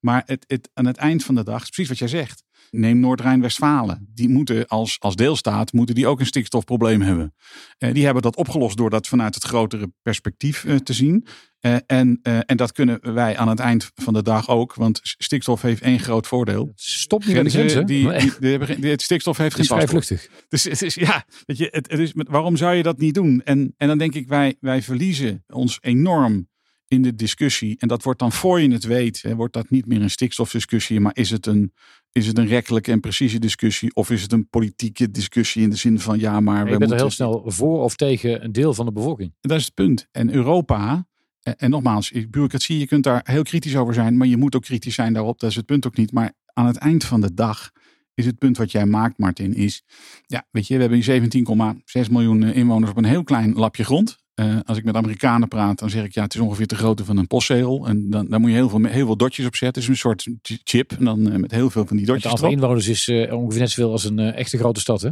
Maar 0.04 0.22
het, 0.26 0.44
het, 0.46 0.70
aan 0.72 0.86
het 0.86 0.96
eind 0.96 1.24
van 1.24 1.34
de 1.34 1.44
dag, 1.44 1.62
is 1.62 1.68
precies 1.68 1.88
wat 1.88 1.98
jij 1.98 2.08
zegt. 2.08 2.44
Neem 2.70 3.00
Noord-Rijn-Westfalen. 3.00 4.08
Die 4.14 4.28
moeten 4.28 4.66
als, 4.66 4.96
als 5.00 5.16
deelstaat 5.16 5.72
moeten 5.72 5.94
die 5.94 6.06
ook 6.06 6.20
een 6.20 6.26
stikstofprobleem 6.26 7.00
hebben. 7.00 7.34
Eh, 7.78 7.94
die 7.94 8.04
hebben 8.04 8.22
dat 8.22 8.36
opgelost 8.36 8.76
door 8.76 8.90
dat 8.90 9.06
vanuit 9.06 9.34
het 9.34 9.44
grotere 9.44 9.92
perspectief 10.02 10.64
eh, 10.64 10.76
te 10.76 10.92
zien. 10.92 11.26
Eh, 11.60 11.76
en, 11.86 12.20
en 12.22 12.56
dat 12.56 12.72
kunnen 12.72 13.14
wij 13.14 13.36
aan 13.36 13.48
het 13.48 13.58
eind 13.58 13.90
van 13.94 14.12
de 14.12 14.22
dag 14.22 14.48
ook. 14.48 14.74
Want 14.74 15.00
stikstof 15.02 15.62
heeft 15.62 15.82
één 15.82 16.00
groot 16.00 16.26
voordeel. 16.26 16.72
Stop 16.74 17.24
niet 17.24 17.36
de 17.36 17.50
Grenzen, 17.50 17.86
die, 17.86 18.08
die, 18.40 18.90
het 18.90 19.02
stikstof 19.02 19.36
heeft 19.36 19.52
het 19.52 19.62
is 19.62 19.68
geen 19.68 19.76
vrij 19.76 19.88
paspoort. 19.90 20.06
vluchtig. 20.06 20.46
Dus 20.48 20.64
het 20.64 20.82
is, 20.82 20.94
ja, 20.94 21.24
weet 21.44 21.56
je, 21.56 21.68
het, 21.70 21.90
het 21.90 22.00
is, 22.00 22.12
waarom 22.14 22.56
zou 22.56 22.74
je 22.74 22.82
dat 22.82 22.98
niet 22.98 23.14
doen? 23.14 23.42
En, 23.44 23.74
en 23.76 23.88
dan 23.88 23.98
denk 23.98 24.14
ik, 24.14 24.28
wij, 24.28 24.56
wij 24.60 24.82
verliezen 24.82 25.44
ons 25.46 25.78
enorm 25.80 26.48
in 26.94 27.02
de 27.02 27.14
discussie. 27.14 27.76
En 27.78 27.88
dat 27.88 28.02
wordt 28.02 28.18
dan 28.18 28.32
voor 28.32 28.60
je 28.60 28.72
het 28.72 28.84
weet, 28.84 29.22
hè, 29.22 29.34
wordt 29.34 29.52
dat 29.52 29.70
niet 29.70 29.86
meer 29.86 30.02
een 30.02 30.10
stikstofdiscussie, 30.10 31.00
maar 31.00 31.16
is 31.16 31.30
het 31.30 31.46
een, 31.46 31.72
is 32.12 32.26
het 32.26 32.38
een 32.38 32.46
rechtelijke 32.46 32.90
en 32.90 33.00
precieze 33.00 33.38
discussie? 33.38 33.94
Of 33.94 34.10
is 34.10 34.22
het 34.22 34.32
een 34.32 34.48
politieke 34.48 35.10
discussie 35.10 35.62
in 35.62 35.70
de 35.70 35.76
zin 35.76 36.00
van, 36.00 36.18
ja, 36.18 36.40
maar 36.40 36.64
we 36.64 36.70
je 36.70 36.78
bent 36.78 36.90
er 36.90 36.98
moeten... 36.98 37.06
heel 37.06 37.10
snel 37.10 37.42
voor 37.46 37.82
of 37.82 37.96
tegen 37.96 38.44
een 38.44 38.52
deel 38.52 38.74
van 38.74 38.86
de 38.86 38.92
bevolking. 38.92 39.34
Dat 39.40 39.58
is 39.58 39.64
het 39.64 39.74
punt. 39.74 40.08
En 40.12 40.34
Europa, 40.34 41.06
en, 41.42 41.56
en 41.56 41.70
nogmaals, 41.70 42.10
bureaucratie, 42.10 42.78
je 42.78 42.86
kunt 42.86 43.04
daar 43.04 43.20
heel 43.24 43.42
kritisch 43.42 43.76
over 43.76 43.94
zijn, 43.94 44.16
maar 44.16 44.26
je 44.26 44.36
moet 44.36 44.56
ook 44.56 44.62
kritisch 44.62 44.94
zijn 44.94 45.12
daarop. 45.12 45.40
Dat 45.40 45.50
is 45.50 45.56
het 45.56 45.66
punt 45.66 45.86
ook 45.86 45.96
niet. 45.96 46.12
Maar 46.12 46.32
aan 46.52 46.66
het 46.66 46.76
eind 46.76 47.04
van 47.04 47.20
de 47.20 47.34
dag 47.34 47.70
is 48.14 48.26
het 48.26 48.38
punt 48.38 48.56
wat 48.56 48.72
jij 48.72 48.86
maakt, 48.86 49.18
Martin, 49.18 49.54
is, 49.54 49.82
ja, 50.26 50.46
weet 50.50 50.66
je, 50.66 50.74
we 50.74 50.80
hebben 50.80 51.00
hier 51.00 52.04
17,6 52.06 52.10
miljoen 52.10 52.42
eh, 52.42 52.56
inwoners 52.56 52.90
op 52.90 52.96
een 52.96 53.04
heel 53.04 53.24
klein 53.24 53.52
lapje 53.52 53.84
grond. 53.84 54.23
Eh, 54.34 54.58
als 54.64 54.78
ik 54.78 54.84
met 54.84 54.94
Amerikanen 54.94 55.48
praat, 55.48 55.78
dan 55.78 55.90
zeg 55.90 56.04
ik 56.04 56.14
ja, 56.14 56.22
het 56.22 56.34
is 56.34 56.40
ongeveer 56.40 56.66
de 56.66 56.76
grootte 56.76 57.04
van 57.04 57.16
een 57.16 57.26
postzegel. 57.26 57.86
En 57.86 58.10
dan, 58.10 58.26
dan 58.28 58.40
moet 58.40 58.50
je 58.50 58.56
heel 58.56 58.68
veel, 58.68 58.84
heel 58.84 59.06
veel 59.06 59.16
dotjes 59.16 59.46
op 59.46 59.56
zetten. 59.56 59.82
Het 59.82 59.90
is 59.90 59.96
een 59.96 60.10
soort 60.10 60.28
chip. 60.64 60.92
En 60.92 61.04
dan 61.04 61.30
eh, 61.30 61.38
met 61.38 61.50
heel 61.50 61.70
veel 61.70 61.86
van 61.86 61.96
die 61.96 62.06
Het 62.06 62.14
dotjes 62.14 62.30
aantal 62.30 62.46
erop. 62.48 62.60
inwoners 62.60 62.88
is 62.88 63.08
eh, 63.08 63.32
ongeveer 63.32 63.60
net 63.60 63.70
zoveel 63.70 63.90
als 63.92 64.04
een 64.04 64.18
echte 64.18 64.58
grote 64.58 64.80
stad. 64.80 65.00
Hè? 65.02 65.10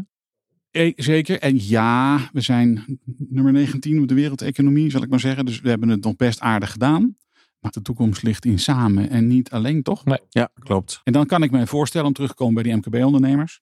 Eh, 0.71 0.93
Zeker. 0.97 1.41
En 1.41 1.69
ja, 1.69 2.21
we 2.33 2.41
zijn 2.41 3.01
nummer 3.29 3.53
19 3.53 4.01
op 4.01 4.09
de 4.09 4.15
wereldeconomie, 4.15 4.91
zal 4.91 5.03
ik 5.03 5.09
maar 5.09 5.21
zeggen. 5.21 5.45
Dus 5.45 5.61
we 5.61 5.69
hebben 5.69 5.89
het 5.89 6.05
nog 6.05 6.17
best 6.17 6.41
aardig 6.41 6.73
gedaan. 6.73 7.17
Maar 7.61 7.71
de 7.73 7.83
toekomst 7.83 8.23
ligt 8.23 8.45
in 8.45 8.59
samen 8.59 9.11
en 9.11 9.27
niet 9.27 9.51
alleen, 9.51 9.83
toch? 9.83 10.03
Ja, 10.29 10.49
klopt. 10.59 11.01
En 11.05 11.13
dan 11.13 11.27
kan 11.27 11.43
ik 11.43 11.51
me 11.51 11.67
voorstellen, 11.67 12.07
om 12.07 12.13
terug 12.13 12.31
te 12.31 12.37
komen 12.37 12.55
bij 12.55 12.63
die 12.63 12.75
MKB-ondernemers. 12.75 13.61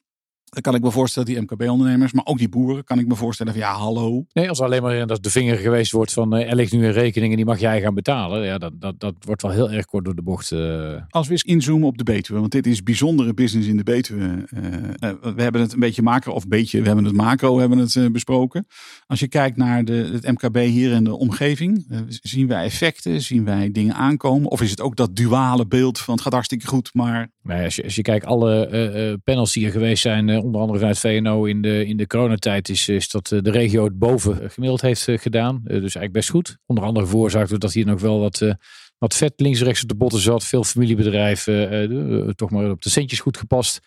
Dan 0.50 0.62
kan 0.62 0.74
ik 0.74 0.82
me 0.82 0.90
voorstellen, 0.90 1.28
die 1.28 1.40
MKB-ondernemers, 1.40 2.12
maar 2.12 2.26
ook 2.26 2.38
die 2.38 2.48
boeren, 2.48 2.84
kan 2.84 2.98
ik 2.98 3.06
me 3.06 3.14
voorstellen 3.14 3.52
van 3.52 3.62
ja, 3.62 3.72
hallo. 3.72 4.24
Nee, 4.32 4.48
als 4.48 4.60
alleen 4.60 4.82
maar 4.82 5.06
dat 5.06 5.22
de 5.22 5.30
vinger 5.30 5.56
geweest 5.56 5.92
wordt 5.92 6.12
van 6.12 6.36
eh, 6.36 6.48
er 6.50 6.56
ligt 6.56 6.72
nu 6.72 6.84
een 6.86 6.92
rekening 6.92 7.30
en 7.30 7.36
die 7.36 7.46
mag 7.46 7.60
jij 7.60 7.80
gaan 7.80 7.94
betalen. 7.94 8.44
Ja, 8.44 8.58
dat, 8.58 8.72
dat, 8.80 9.00
dat 9.00 9.14
wordt 9.20 9.42
wel 9.42 9.50
heel 9.50 9.70
erg 9.70 9.84
kort 9.84 10.04
door 10.04 10.14
de 10.14 10.22
bocht. 10.22 10.52
eh. 10.52 10.94
Als 11.08 11.26
we 11.26 11.32
eens 11.32 11.42
inzoomen 11.42 11.88
op 11.88 11.98
de 11.98 12.04
Betuwe, 12.04 12.40
want 12.40 12.52
dit 12.52 12.66
is 12.66 12.82
bijzondere 12.82 13.34
business 13.34 13.68
in 13.68 13.76
de 13.76 13.82
Betuwe. 13.82 14.44
Eh, 15.00 15.10
we 15.34 15.42
hebben 15.42 15.60
het 15.60 15.72
een 15.72 15.80
beetje 15.80 16.02
macro, 16.02 16.32
of 16.32 16.48
beetje, 16.48 16.80
we 16.80 16.86
hebben 16.86 17.04
het 17.04 17.14
macro 17.14 17.58
hebben 17.58 17.78
het, 17.78 18.12
besproken. 18.12 18.66
Als 19.06 19.20
je 19.20 19.28
kijkt 19.28 19.56
naar 19.56 19.84
de, 19.84 20.10
het 20.12 20.26
MKB 20.32 20.56
hier 20.56 20.92
in 20.92 21.04
de 21.04 21.16
omgeving, 21.16 21.86
zien 22.08 22.46
wij 22.46 22.64
effecten, 22.64 23.20
zien 23.20 23.44
wij 23.44 23.70
dingen 23.72 23.94
aankomen? 23.94 24.50
Of 24.50 24.62
is 24.62 24.70
het 24.70 24.80
ook 24.80 24.96
dat 24.96 25.16
duale 25.16 25.66
beeld 25.66 25.98
van 25.98 26.14
het 26.14 26.22
gaat 26.22 26.32
hartstikke 26.32 26.66
goed, 26.66 26.90
maar 26.94 27.30
Nee, 27.42 27.64
als, 27.64 27.76
je, 27.76 27.84
als 27.84 27.94
je 27.94 28.02
kijkt, 28.02 28.24
alle 28.26 29.18
panels 29.24 29.52
die 29.52 29.66
er 29.66 29.72
geweest 29.72 30.02
zijn, 30.02 30.39
onder 30.42 30.60
andere 30.60 30.78
vanuit 30.78 30.98
VNO 30.98 31.44
in 31.44 31.62
de, 31.62 31.86
in 31.86 31.96
de 31.96 32.06
coronatijd, 32.06 32.68
is, 32.68 32.88
is 32.88 33.10
dat 33.10 33.32
eh, 33.32 33.42
de 33.42 33.50
regio 33.50 33.84
het 33.84 33.98
boven 33.98 34.42
eh, 34.42 34.50
gemiddeld 34.50 34.80
heeft 34.80 35.08
eh, 35.08 35.18
gedaan. 35.18 35.56
Eh, 35.56 35.62
dus 35.64 35.80
eigenlijk 35.80 36.12
best 36.12 36.30
goed. 36.30 36.58
Onder 36.66 36.84
andere 36.84 37.06
veroorzaakt 37.06 37.50
door 37.50 37.58
dat 37.58 37.72
hier 37.72 37.86
nog 37.86 38.00
wel 38.00 38.20
wat, 38.20 38.40
eh, 38.40 38.52
wat 38.98 39.16
vet 39.16 39.32
links-rechts 39.36 39.82
op 39.82 39.88
de 39.88 39.94
botten 39.94 40.20
zat. 40.20 40.44
Veel 40.44 40.64
familiebedrijven, 40.64 41.70
eh, 41.70 41.84
eh, 41.84 42.28
toch 42.28 42.50
maar 42.50 42.70
op 42.70 42.82
de 42.82 42.90
centjes 42.90 43.20
goed 43.20 43.36
gepast. 43.36 43.80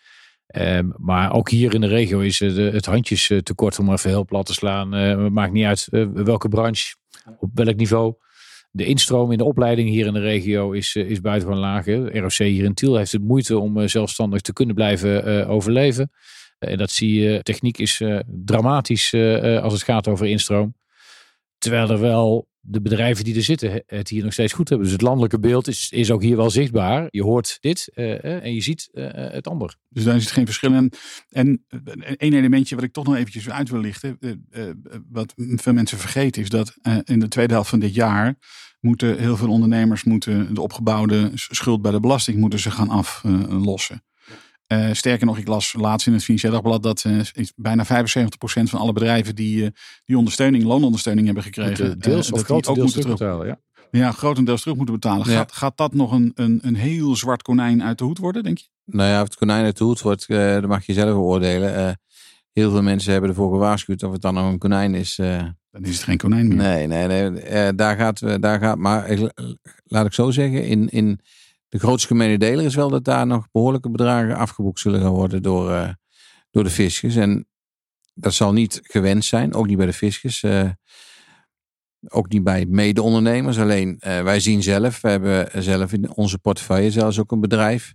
Ehm, 0.48 0.90
maar 0.98 1.34
ook 1.34 1.50
hier 1.50 1.74
in 1.74 1.82
de 1.82 1.88
regio 1.88 2.20
is 2.20 2.42
eh, 2.42 2.56
het 2.56 2.86
handjes 2.86 3.30
eh, 3.30 3.38
tekort 3.38 3.80
om 3.80 3.92
even 3.92 4.10
heel 4.10 4.26
plat 4.26 4.46
te 4.46 4.54
slaan. 4.54 4.94
Eh, 4.94 5.24
het 5.24 5.34
maakt 5.34 5.54
niet 5.54 5.66
uit 5.66 5.88
eh, 5.92 6.06
welke 6.14 6.50
branche, 6.50 6.96
op 7.40 7.50
welk 7.54 7.76
niveau. 7.76 8.16
De 8.72 8.86
instroom 8.86 9.32
in 9.32 9.38
de 9.38 9.44
opleiding 9.44 9.90
hier 9.90 10.06
in 10.06 10.14
de 10.14 10.20
regio 10.20 10.72
is, 10.72 10.96
eh, 10.96 11.10
is 11.10 11.22
buitengewoon 11.22 11.62
laag. 11.62 11.86
ROC 11.86 12.34
hier 12.34 12.64
in 12.64 12.74
Tiel 12.74 12.96
heeft 12.96 13.12
het 13.12 13.24
moeite 13.24 13.58
om 13.58 13.80
eh, 13.80 13.88
zelfstandig 13.88 14.42
te 14.42 14.54
kunnen 14.54 14.76
blijven 14.76 15.26
eh, 15.26 15.50
overleven. 15.50 16.12
En 16.68 16.78
dat 16.78 16.92
zie 16.92 17.22
je, 17.22 17.44
techniek 17.44 17.78
is 17.78 18.00
uh, 18.00 18.20
dramatisch 18.26 19.14
uh, 19.14 19.62
als 19.62 19.74
het 19.74 19.84
gaat 19.84 20.08
over 20.08 20.28
instroom. 20.28 20.76
Terwijl 21.58 21.90
er 21.90 22.00
wel 22.00 22.52
de 22.60 22.82
bedrijven 22.82 23.24
die 23.24 23.36
er 23.36 23.44
zitten 23.44 23.84
het 23.86 24.10
hier 24.10 24.24
nog 24.24 24.34
steeds 24.34 24.54
goed 24.54 24.70
hebben. 24.70 24.86
Dus 24.86 24.96
het 24.96 25.06
landelijke 25.06 25.40
beeld 25.40 25.68
is, 25.68 25.90
is 25.92 26.12
ook 26.12 26.22
hier 26.22 26.38
wel 26.38 26.50
zichtbaar. 26.50 27.08
Je 27.10 27.24
hoort 27.24 27.58
dit 27.60 27.88
en 27.94 28.54
je 28.54 28.62
ziet 28.62 28.90
het 28.94 29.48
ander. 29.48 29.76
Dus 29.90 30.04
daar 30.04 30.22
zit 30.22 30.32
geen 30.32 30.46
verschil 30.46 30.74
in. 30.74 30.92
En 31.30 31.66
één 32.18 32.34
elementje 32.34 32.76
wat 32.76 32.84
ik 32.84 32.94
toch 32.94 33.06
nog 33.06 33.16
eventjes 33.16 33.50
uit 33.50 33.70
wil 33.70 33.80
lichten. 33.80 34.20
Wat 35.10 35.34
veel 35.36 35.74
mensen 35.74 35.98
vergeten 35.98 36.42
is 36.42 36.50
dat 36.50 36.78
in 37.04 37.20
de 37.20 37.28
tweede 37.28 37.54
helft 37.54 37.70
van 37.70 37.80
dit 37.80 37.94
jaar 37.94 38.36
moeten 38.80 39.20
heel 39.20 39.38
veel 39.38 39.50
ondernemers 39.50 40.04
moeten 40.04 40.54
de 40.54 40.62
opgebouwde 40.62 41.32
schuld 41.34 41.82
bij 41.82 41.92
de 41.92 42.00
belasting 42.00 42.38
moeten 42.38 42.60
ze 42.60 42.72
gaan 42.72 42.90
aflossen. 42.90 44.04
Uh, 44.74 44.94
sterker 44.94 45.26
nog, 45.26 45.38
ik 45.38 45.48
las 45.48 45.74
laatst 45.74 46.08
in 46.08 46.14
het 46.14 46.24
Financieel 46.24 46.54
Dagblad 46.54 46.84
dat 46.84 47.04
uh, 47.08 47.22
bijna 47.56 47.86
75% 47.86 47.88
van 48.64 48.80
alle 48.80 48.94
bedrijven 48.94 49.36
die, 49.36 49.64
uh, 49.64 49.68
die 50.06 50.18
ondersteuning, 50.18 50.64
loonondersteuning 50.64 51.26
hebben 51.26 51.44
gekregen, 51.44 52.00
deels 52.00 52.32
of 52.32 52.44
dat 52.44 52.68
ook 52.68 52.78
moeten 52.78 53.02
terugbetalen. 53.02 53.48
Ja. 53.48 53.60
ja, 53.92 54.12
grotendeels 54.12 54.62
terug 54.62 54.76
moeten 54.76 54.96
betalen. 54.96 55.26
Gaat, 55.26 55.52
gaat 55.52 55.78
dat 55.78 55.94
nog 55.94 56.12
een, 56.12 56.32
een, 56.36 56.60
een 56.62 56.76
heel 56.76 57.16
zwart 57.16 57.42
konijn 57.42 57.84
uit 57.84 57.98
de 57.98 58.04
hoed 58.04 58.18
worden, 58.18 58.44
denk 58.44 58.58
je? 58.58 58.68
Nou 58.86 59.10
ja, 59.10 59.22
of 59.22 59.28
het 59.28 59.38
konijn 59.38 59.66
uit 59.66 59.78
de 59.78 59.84
hoed 59.84 60.02
wordt, 60.02 60.28
dat 60.28 60.68
mag 60.68 60.86
je 60.86 60.94
zelf 60.94 61.14
beoordelen. 61.14 62.00
heel 62.52 62.72
veel 62.72 62.82
mensen 62.82 63.12
hebben 63.12 63.30
ervoor 63.30 63.52
gewaarschuwd 63.52 64.04
of 64.04 64.12
het 64.12 64.22
dan 64.22 64.34
nog 64.34 64.52
een 64.52 64.58
konijn 64.58 64.96
is. 64.96 65.16
dan 65.16 65.84
is 65.84 65.96
het 65.96 66.04
geen 66.04 66.18
konijn 66.18 66.48
meer. 66.48 66.58
Nee, 66.58 66.88
nee, 66.88 67.08
nee. 67.08 67.76
daar, 67.76 67.98
gaat, 67.98 68.42
daar 68.42 68.60
gaat, 68.60 68.78
maar 68.78 69.18
laat 69.84 70.06
ik 70.06 70.14
zo 70.14 70.32
zeggen, 70.32 70.66
in, 70.66 70.90
in 70.90 71.20
de 71.74 71.80
grootste 71.80 72.08
gemene 72.08 72.38
deler 72.38 72.66
is 72.66 72.76
wel 72.76 72.90
dat 72.90 73.04
daar 73.04 73.28
nog 73.28 73.52
behoorlijke 73.52 73.90
bedragen 73.90 74.36
afgeboekt 74.36 74.80
zullen 74.80 75.02
gaan 75.02 75.12
worden 75.12 75.42
door, 75.42 75.72
uh, 75.72 75.90
door 76.52 76.64
de 76.64 76.70
fiscus. 76.70 77.16
En 77.16 77.48
dat 78.14 78.34
zal 78.34 78.54
niet 78.54 78.80
gewenst 78.84 79.30
zijn, 79.30 79.54
ook 79.54 79.68
niet 79.68 79.78
bij 79.78 79.86
de 79.86 79.94
fiscus. 79.94 80.44
Uh, 80.44 80.70
ook 82.08 82.30
niet 82.30 82.44
bij 82.44 82.66
mede-ondernemers. 82.66 83.60
Alleen 83.60 83.90
uh, 84.00 84.22
wij 84.22 84.40
zien 84.40 84.64
zelf, 84.64 85.02
we 85.02 85.10
hebben 85.10 85.64
zelf 85.64 85.94
in 85.94 86.16
onze 86.16 86.40
portefeuille 86.40 86.92
zelfs 86.92 87.20
ook 87.20 87.32
een 87.32 87.42
bedrijf. 87.42 87.94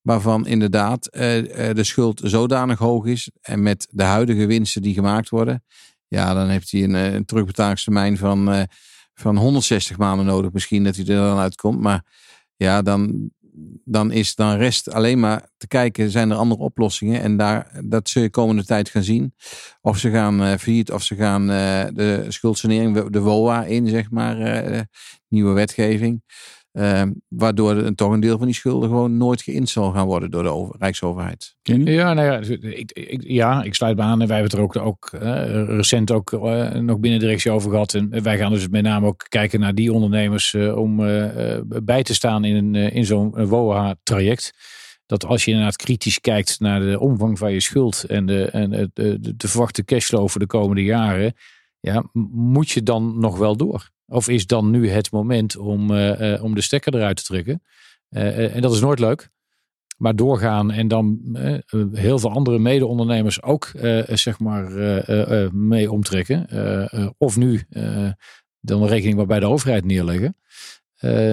Waarvan 0.00 0.46
inderdaad 0.46 1.04
de 1.12 1.84
schuld 1.84 2.20
zodanig 2.24 2.78
hoog 2.78 3.06
is. 3.06 3.30
En 3.40 3.62
met 3.62 3.88
de 3.90 4.02
huidige 4.02 4.46
winsten 4.46 4.82
die 4.82 4.94
gemaakt 4.94 5.28
worden. 5.28 5.64
Ja, 6.08 6.34
dan 6.34 6.48
heeft 6.48 6.70
hij 6.70 6.82
een, 6.82 6.94
een 6.94 7.24
terugbetaalingstermijn 7.24 8.16
van, 8.18 8.66
van 9.14 9.36
160 9.36 9.98
maanden 9.98 10.26
nodig. 10.26 10.52
Misschien 10.52 10.84
dat 10.84 10.96
hij 10.96 11.04
er 11.04 11.16
dan 11.16 11.38
uitkomt. 11.38 11.80
Maar 11.80 12.04
ja, 12.56 12.82
dan, 12.82 13.30
dan, 13.84 14.12
is, 14.12 14.34
dan 14.34 14.56
rest 14.56 14.90
alleen 14.90 15.20
maar 15.20 15.48
te 15.56 15.66
kijken, 15.66 16.10
zijn 16.10 16.30
er 16.30 16.36
andere 16.36 16.60
oplossingen? 16.60 17.20
En 17.20 17.36
daar, 17.36 17.80
dat 17.84 18.08
zul 18.08 18.22
je 18.22 18.30
komende 18.30 18.64
tijd 18.64 18.88
gaan 18.88 19.02
zien. 19.02 19.34
Of 19.80 19.98
ze 19.98 20.10
gaan 20.10 20.42
uh, 20.42 20.82
of 20.92 21.02
ze 21.02 21.14
gaan 21.14 21.42
uh, 21.42 21.84
de 21.92 22.24
schuldsanering, 22.28 23.08
de 23.08 23.20
WOA 23.20 23.64
in, 23.64 23.88
zeg 23.88 24.10
maar, 24.10 24.66
uh, 24.72 24.80
nieuwe 25.28 25.52
wetgeving. 25.52 26.22
Ehm, 26.76 27.12
waardoor 27.28 27.70
een, 27.70 27.94
toch 27.94 28.12
een 28.12 28.20
deel 28.20 28.36
van 28.36 28.46
die 28.46 28.54
schulden 28.54 28.88
gewoon 28.88 29.16
nooit 29.16 29.42
geïnd 29.42 29.68
zal 29.68 29.92
gaan 29.92 30.06
worden 30.06 30.30
door 30.30 30.42
de 30.42 30.48
over, 30.48 30.74
Rijksoverheid. 30.78 31.56
Ja, 31.62 32.14
nou 32.14 32.26
ja, 32.26 32.38
dus 32.38 32.48
ik, 32.48 32.92
ik, 32.92 33.22
ja, 33.26 33.62
ik 33.62 33.74
sluit 33.74 33.96
me 33.96 34.02
aan. 34.02 34.20
En 34.20 34.28
wij 34.28 34.36
hebben 34.36 34.60
het 34.60 34.74
er 34.74 34.82
ook, 34.82 34.86
ook 34.86 35.10
uh, 35.14 35.64
recent 35.64 36.10
ook 36.10 36.32
uh, 36.32 36.70
nog 36.70 36.98
binnen 36.98 37.20
de 37.20 37.26
directie 37.26 37.50
over 37.50 37.70
gehad. 37.70 37.94
En 37.94 38.22
wij 38.22 38.38
gaan 38.38 38.52
dus 38.52 38.68
met 38.68 38.82
name 38.82 39.06
ook 39.06 39.26
kijken 39.28 39.60
naar 39.60 39.74
die 39.74 39.92
ondernemers 39.92 40.52
uh, 40.52 40.76
om 40.76 40.96
bij 41.84 42.02
te 42.02 42.14
staan 42.14 42.44
in, 42.44 42.74
in 42.74 43.04
zo'n 43.04 43.46
WOA-traject. 43.46 44.52
Dat 45.06 45.24
als 45.24 45.44
je 45.44 45.50
inderdaad 45.50 45.76
kritisch 45.76 46.20
kijkt 46.20 46.60
naar 46.60 46.80
de 46.80 47.00
omvang 47.00 47.38
van 47.38 47.52
je 47.52 47.60
schuld 47.60 48.04
en 48.04 48.26
de, 48.26 48.44
en 48.44 48.70
de, 48.70 48.90
de, 48.92 49.36
de 49.36 49.48
verwachte 49.48 49.84
cashflow 49.84 50.28
voor 50.28 50.40
de 50.40 50.46
komende 50.46 50.82
jaren. 50.82 51.34
Ja, 51.80 52.04
moet 52.32 52.70
je 52.70 52.82
dan 52.82 53.18
nog 53.18 53.38
wel 53.38 53.56
door? 53.56 53.94
Of 54.08 54.28
is 54.28 54.46
dan 54.46 54.70
nu 54.70 54.88
het 54.88 55.10
moment 55.10 55.56
om, 55.56 55.90
uh, 55.90 56.20
uh, 56.20 56.42
om 56.42 56.54
de 56.54 56.60
stekker 56.60 56.94
eruit 56.94 57.16
te 57.16 57.22
trekken? 57.22 57.62
Uh, 58.10 58.54
en 58.54 58.60
dat 58.60 58.72
is 58.74 58.80
nooit 58.80 58.98
leuk. 58.98 59.28
Maar 59.96 60.16
doorgaan 60.16 60.70
en 60.70 60.88
dan 60.88 61.20
heel 61.92 62.18
veel 62.18 62.30
andere 62.30 62.58
mede-ondernemers 62.58 63.42
ook 63.42 63.70
zeg 64.06 64.38
maar 64.38 64.70
mee 65.54 65.92
omtrekken. 65.92 66.46
of 67.18 67.36
nu 67.36 67.62
dan 68.60 68.82
een 68.82 68.88
rekening 68.88 69.16
maar 69.16 69.26
bij 69.26 69.40
de 69.40 69.46
overheid 69.46 69.84
neerleggen. 69.84 70.36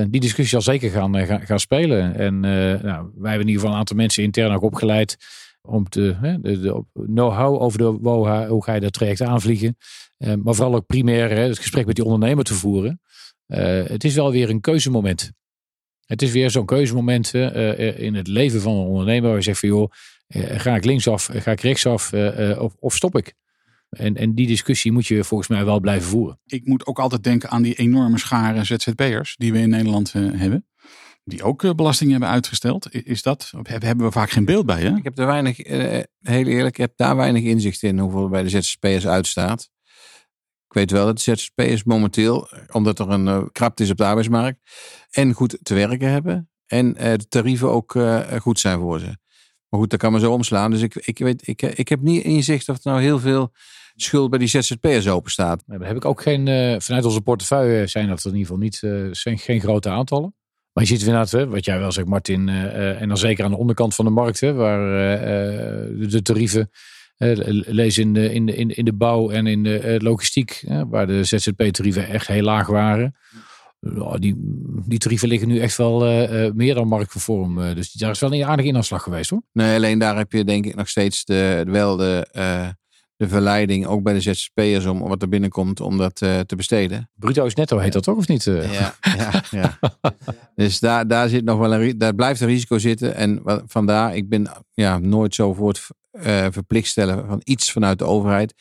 die 0.10 0.22
discussie 0.22 0.46
zal 0.46 0.62
zeker 0.62 0.92
gaan, 0.92 1.28
gaan, 1.28 1.60
spelen. 1.60 2.16
En 2.16 2.40
nou, 2.40 3.12
wij 3.16 3.30
hebben 3.30 3.32
in 3.32 3.48
ieder 3.48 3.54
geval 3.54 3.72
een 3.72 3.78
aantal 3.78 3.96
mensen 3.96 4.24
intern 4.24 4.54
ook 4.54 4.62
opgeleid 4.62 5.18
om 5.62 5.90
te, 5.90 6.16
de 6.42 6.84
know-how 6.94 7.62
over 7.62 7.78
de 7.78 7.98
WOHA, 8.02 8.48
hoe 8.48 8.64
ga 8.64 8.74
je 8.74 8.80
dat 8.80 8.94
traject 8.94 9.22
aanvliegen. 9.22 9.78
Uh, 10.24 10.34
maar 10.44 10.54
vooral 10.54 10.76
ook 10.76 10.86
primair 10.86 11.30
hè, 11.30 11.42
het 11.42 11.60
gesprek 11.60 11.86
met 11.86 11.96
die 11.96 12.06
ondernemer 12.06 12.44
te 12.44 12.54
voeren. 12.54 13.02
Uh, 13.48 13.60
het 13.86 14.04
is 14.04 14.16
wel 14.16 14.32
weer 14.32 14.50
een 14.50 14.62
keuzemoment. 14.62 15.32
Het 16.06 16.22
is 16.22 16.32
weer 16.32 16.50
zo'n 16.50 16.66
keuzemoment 16.66 17.34
uh, 17.34 18.00
in 18.00 18.16
het 18.16 18.28
leven 18.28 18.62
van 18.62 18.74
een 18.74 18.86
ondernemer 18.86 19.28
waar 19.28 19.38
je 19.38 19.44
zegt 19.44 19.60
van 19.60 19.70
joh, 19.70 19.92
ga 20.36 20.76
ik 20.76 20.86
linksaf, 20.86 21.30
ga 21.32 21.52
ik 21.52 21.62
rechtsaf 21.62 22.14
of, 22.58 22.76
of 22.80 22.96
stop 22.96 23.18
ik? 23.18 23.34
En, 23.90 24.16
en 24.16 24.34
die 24.36 24.48
discussie 24.48 24.92
moet 24.92 25.08
je 25.08 25.24
volgens 25.24 25.50
mij 25.50 25.66
wel 25.66 25.80
blijven 25.80 26.10
voeren. 26.10 26.40
Ik 26.46 26.66
moet 26.66 26.86
ook 26.86 27.00
altijd 27.00 27.24
denken 27.24 27.50
aan 27.50 27.62
die 27.62 27.76
enorme 27.76 28.20
schare 28.20 28.64
ZZP'ers 28.64 29.36
die 29.38 29.52
we 29.52 29.60
in 29.60 29.70
Nederland 29.70 30.14
hebben 30.14 30.66
die 31.24 31.44
ook 31.44 31.64
eh, 31.64 31.74
belasting 31.74 32.12
hebben 32.12 32.30
uitgesteld. 32.30 32.94
Is 33.06 33.22
dat, 33.22 33.52
hebben 33.62 34.06
we 34.06 34.12
vaak 34.12 34.30
geen 34.30 34.46
beeld 34.46 34.66
bij, 34.66 34.82
hè? 34.82 34.96
Ik 34.96 35.04
heb 35.04 35.18
er 35.18 35.26
weinig, 35.26 35.60
eh, 35.60 36.04
heel 36.22 36.46
eerlijk, 36.46 36.78
ik 36.78 36.82
heb 36.82 36.94
daar 36.96 37.16
weinig 37.16 37.44
inzicht 37.44 37.84
in 37.84 38.00
hoeveel 38.00 38.30
bij 38.30 38.44
de 38.44 38.50
ZZP'ers 38.50 39.08
uitstaat. 39.08 39.70
Ik 40.74 40.80
weet 40.80 40.92
wel 40.92 41.06
dat 41.06 41.22
ZZP'ers 41.22 41.84
momenteel, 41.84 42.48
omdat 42.72 43.00
er 43.00 43.10
een 43.10 43.26
uh, 43.26 43.44
krapte 43.52 43.84
is 43.84 43.90
op 43.90 43.98
de 43.98 44.06
arbeidsmarkt, 44.06 44.60
en 45.12 45.34
goed 45.34 45.58
te 45.64 45.74
werken 45.74 46.10
hebben. 46.10 46.50
En 46.66 46.94
de 46.94 47.28
tarieven 47.30 47.70
ook 47.70 47.98
goed 48.40 48.60
zijn 48.60 48.80
voor 48.80 49.00
ze. 49.00 49.18
Maar 49.70 49.80
goed, 49.80 49.90
dat 49.90 50.00
kan 50.00 50.12
me 50.12 50.20
zo 50.20 50.32
omslaan. 50.32 50.72
Dus 50.72 50.82
ik, 50.82 50.96
ik, 50.96 51.18
weet, 51.18 51.48
ik, 51.48 51.62
ik 51.62 51.90
heb 51.90 52.02
niet 52.02 52.24
inzicht 52.24 52.70
of 52.70 52.76
er 52.76 52.92
nou 52.92 53.02
heel 53.02 53.20
veel 53.20 53.52
schuld 53.96 54.30
bij 54.30 54.40
die 54.40 54.48
ZZP'ers 54.48 55.08
open 55.08 55.32
staat. 55.32 55.64
daar 55.66 55.88
heb 55.88 55.96
ik 55.96 56.06
ook 56.06 56.22
geen, 56.22 56.48
vanuit 56.82 57.06
onze 57.06 57.22
portefeuille 57.22 57.88
zijn 57.88 58.08
dat 58.08 58.26
in 58.26 58.36
ieder 58.36 58.42
geval 58.42 58.58
niet, 58.58 59.16
zijn 59.18 59.38
geen 59.38 59.62
grote 59.62 59.90
aantallen. 59.90 60.36
Maar 60.72 60.84
je 60.84 60.90
ziet 60.90 61.00
inderdaad, 61.00 61.32
wat 61.32 61.66
jij 61.66 61.80
wel 61.80 61.92
zegt, 61.92 62.08
Martin, 62.08 62.50
en 62.50 63.08
dan 63.08 63.18
zeker 63.18 63.46
aan 63.46 63.52
de 63.52 63.58
onderkant 63.58 63.96
van 63.96 64.06
de 64.06 64.12
markt, 64.12 64.40
hè, 64.40 64.54
waar 64.54 64.80
de 66.10 66.20
tarieven, 66.22 66.70
lees 67.66 67.98
in 67.98 68.14
de, 68.14 68.34
in, 68.34 68.46
de, 68.46 68.56
in, 68.56 68.86
de 68.86 68.94
bouw 68.94 69.30
en 69.30 69.48
in 69.48 69.64
de 69.64 70.00
logistiek, 70.02 70.64
waar 70.90 71.08
de 71.08 71.24
ZZP-tarieven 71.24 72.08
echt 72.08 72.28
heel 72.28 72.44
laag 72.44 72.68
waren. 72.68 73.16
die, 74.20 74.36
die 74.88 75.00
tarieven 75.00 75.28
liggen 75.28 75.48
nu 75.48 75.60
echt 75.60 75.78
wel 75.78 76.00
meer 76.54 76.76
dan 76.76 76.88
marktconform. 76.88 77.76
dus 77.76 77.92
daar 77.92 78.12
is 78.12 78.20
wel 78.20 78.34
een 78.34 78.46
aardige 78.46 78.68
inanslag 78.68 79.04
geweest 79.04 79.30
hoor. 79.30 79.42
Nee, 79.52 79.76
alleen 79.76 80.00
daar 80.00 80.18
heb 80.18 80.32
je 80.32 80.44
denk 80.44 80.66
ik 80.66 80.76
nog 80.76 80.90
steeds 80.90 81.26
de, 81.26 81.64
wel 81.68 81.96
de, 81.96 82.28
de 83.16 83.28
verleiding, 83.28 83.86
ook 83.86 84.04
bij 84.04 84.14
de 84.14 84.22
ZZP'ers, 84.22 84.86
om 84.86 85.00
wat 85.00 85.22
er 85.22 85.30
binnenkomt, 85.30 85.80
om 85.80 85.98
dat 85.98 86.16
te 86.16 86.54
besteden. 86.56 87.10
Bruto 87.16 87.46
is 87.46 87.56
netto, 87.56 87.78
heet 87.78 87.94
dat 87.94 88.04
toch 88.04 88.18
of 88.18 88.28
niet? 88.28 88.44
Ja, 88.44 88.96
ja, 89.18 89.44
ja. 89.52 89.80
dus 90.56 90.80
daar, 90.80 91.08
daar, 91.08 91.30
zit 91.30 91.44
nog 91.44 91.60
wel 91.60 91.74
een, 91.74 91.98
daar 91.98 92.16
blijft 92.16 92.42
een 92.42 92.48
risico 92.48 92.78
zitten. 92.78 93.16
En 93.16 93.44
wat, 93.44 93.64
vandaar, 93.68 94.16
ik 94.16 94.30
ben 94.30 94.48
ja, 94.74 94.98
nooit 94.98 95.36
zo 95.36 95.54
voor 95.54 95.68
het 95.68 95.88
uh, 96.14 96.48
verplicht 96.50 96.88
stellen 96.88 97.28
van 97.28 97.42
iets 97.44 97.72
vanuit 97.72 98.00
de 98.00 98.06
overheid. 98.06 98.54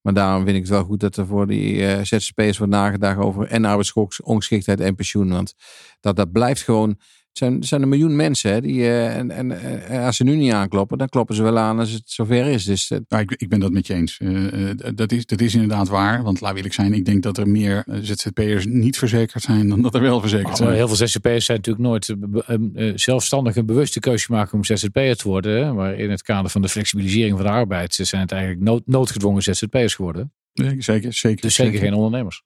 Maar 0.00 0.14
daarom 0.14 0.44
vind 0.44 0.56
ik 0.56 0.62
het 0.62 0.70
wel 0.70 0.84
goed 0.84 1.00
dat 1.00 1.16
er 1.16 1.26
voor 1.26 1.46
die 1.46 1.74
uh, 1.74 2.00
ZZP'ers 2.02 2.58
wordt 2.58 2.72
nagedacht 2.72 3.18
over 3.18 3.46
en 3.46 3.64
arbeidsongeschiktheid 3.64 4.80
en 4.80 4.94
pensioen. 4.94 5.28
Want 5.28 5.54
dat, 6.00 6.16
dat 6.16 6.32
blijft 6.32 6.62
gewoon 6.62 6.98
zijn, 7.38 7.62
zijn 7.62 7.82
een 7.82 7.88
miljoen 7.88 8.16
mensen 8.16 8.52
hè, 8.52 8.60
die, 8.60 8.78
uh, 8.78 9.16
en, 9.16 9.30
en 9.30 9.50
uh, 9.90 10.04
als 10.06 10.16
ze 10.16 10.24
nu 10.24 10.36
niet 10.36 10.52
aankloppen, 10.52 10.98
dan 10.98 11.08
kloppen 11.08 11.34
ze 11.34 11.42
wel 11.42 11.58
aan 11.58 11.78
als 11.78 11.90
het 11.90 12.10
zover 12.10 12.46
is. 12.46 12.64
Dus, 12.64 12.90
uh, 12.90 12.98
nou, 13.08 13.22
ik, 13.22 13.30
ik 13.30 13.48
ben 13.48 13.60
dat 13.60 13.72
met 13.72 13.86
je 13.86 13.94
eens. 13.94 14.20
dat, 14.94 15.12
is, 15.12 15.26
dat 15.26 15.40
is 15.40 15.54
inderdaad 15.54 15.88
waar. 15.88 16.22
Want 16.22 16.40
laat 16.40 16.56
eerlijk 16.56 16.74
zijn, 16.74 16.92
ik 16.92 17.04
denk 17.04 17.22
dat 17.22 17.38
er 17.38 17.48
meer 17.48 17.84
ZZP'ers 18.00 18.66
niet 18.66 18.98
verzekerd 18.98 19.42
zijn 19.42 19.68
dan 19.68 19.82
dat 19.82 19.94
er 19.94 20.00
wel 20.00 20.20
verzekerd 20.20 20.56
zijn. 20.56 20.72
Heel 20.72 20.88
veel 20.88 21.06
ZZP'ers 21.06 21.44
zijn 21.44 21.60
natuurlijk 21.64 21.84
nooit 21.84 22.14
zelfstandig 23.00 23.56
een 23.56 23.66
bewuste 23.66 24.00
keuze 24.00 24.32
maken 24.32 24.54
om 24.54 24.64
ZZP'er 24.64 25.16
te 25.16 25.28
worden. 25.28 25.64
Hè? 25.64 25.72
Maar 25.72 25.94
in 25.94 26.10
het 26.10 26.22
kader 26.22 26.50
van 26.50 26.62
de 26.62 26.68
flexibilisering 26.68 27.36
van 27.36 27.46
de 27.46 27.52
arbeid 27.52 27.94
zijn 27.94 28.22
het 28.22 28.32
eigenlijk 28.32 28.62
nood, 28.62 28.82
noodgedwongen 28.86 29.42
ZZP'ers 29.42 29.94
geworden. 29.94 30.32
Nee, 30.54 30.82
zeker, 30.82 31.12
zeker. 31.12 31.40
Dus 31.40 31.54
zeker, 31.54 31.72
zeker 31.72 31.78
geen 31.78 31.94
ondernemers. 31.94 32.42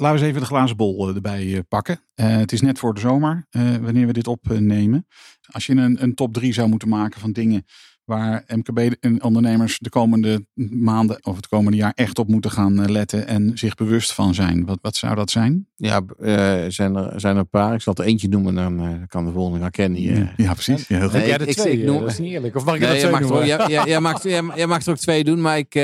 Laten 0.00 0.18
we 0.18 0.24
eens 0.24 0.30
even 0.30 0.40
de 0.40 0.54
glazen 0.54 0.76
bol 0.76 1.08
eh, 1.08 1.14
erbij 1.14 1.54
eh, 1.54 1.60
pakken. 1.68 2.00
Uh, 2.14 2.36
het 2.36 2.52
is 2.52 2.60
net 2.60 2.78
voor 2.78 2.94
de 2.94 3.00
zomer, 3.00 3.46
uh, 3.50 3.76
wanneer 3.76 4.06
we 4.06 4.12
dit 4.12 4.26
opnemen. 4.26 5.06
Als 5.50 5.66
je 5.66 5.72
een, 5.72 6.02
een 6.02 6.14
top 6.14 6.32
3 6.32 6.52
zou 6.52 6.68
moeten 6.68 6.88
maken 6.88 7.20
van 7.20 7.32
dingen 7.32 7.64
waar 8.10 8.44
MKB-ondernemers 8.46 9.78
de 9.78 9.88
komende 9.88 10.46
maanden 10.70 11.24
of 11.24 11.36
het 11.36 11.48
komende 11.48 11.76
jaar 11.76 11.92
echt 11.94 12.18
op 12.18 12.28
moeten 12.28 12.50
gaan 12.50 12.82
eh, 12.82 12.88
letten 12.88 13.26
en 13.26 13.50
zich 13.54 13.74
bewust 13.74 14.12
van 14.12 14.34
zijn? 14.34 14.64
Wat, 14.64 14.78
wat 14.82 14.96
zou 14.96 15.14
dat 15.14 15.30
zijn? 15.30 15.66
Ja, 15.76 16.00
uh, 16.20 16.64
zijn, 16.68 16.96
er, 16.96 17.20
zijn 17.20 17.34
er 17.34 17.40
een 17.40 17.48
paar. 17.48 17.74
Ik 17.74 17.80
zal 17.80 17.94
er 17.94 18.04
eentje 18.04 18.28
noemen, 18.28 18.54
dan 18.54 18.84
uh, 18.84 18.90
kan 19.06 19.24
de 19.24 19.32
volgende 19.32 19.60
gaan 19.60 19.70
kennen. 19.70 20.00
Ja, 20.00 20.32
ja, 20.36 20.52
precies. 20.52 20.88
Ja, 20.88 20.98
heel 20.98 21.08
goed. 21.08 21.18
Nee, 21.18 21.28
jij 21.28 21.38
ik, 21.38 21.56
twee, 21.56 21.78
ik 21.78 21.86
noem, 21.86 22.00
dat 22.00 22.10
is 22.10 22.18
niet 22.18 22.32
eerlijk. 22.32 22.56
Of 22.56 22.64
mag 22.64 22.74
ik 22.74 22.80
nee, 22.80 22.90
er 22.90 23.26
twee 23.26 23.46
jij, 23.46 23.66
jij, 23.68 23.84
jij, 23.86 24.00
mag, 24.00 24.22
jij, 24.22 24.42
jij, 24.54 24.66
mag 24.66 24.84
er 24.84 24.90
ook 24.90 24.98
twee 24.98 25.24
doen, 25.24 25.40
maar 25.40 25.58
ik, 25.58 25.74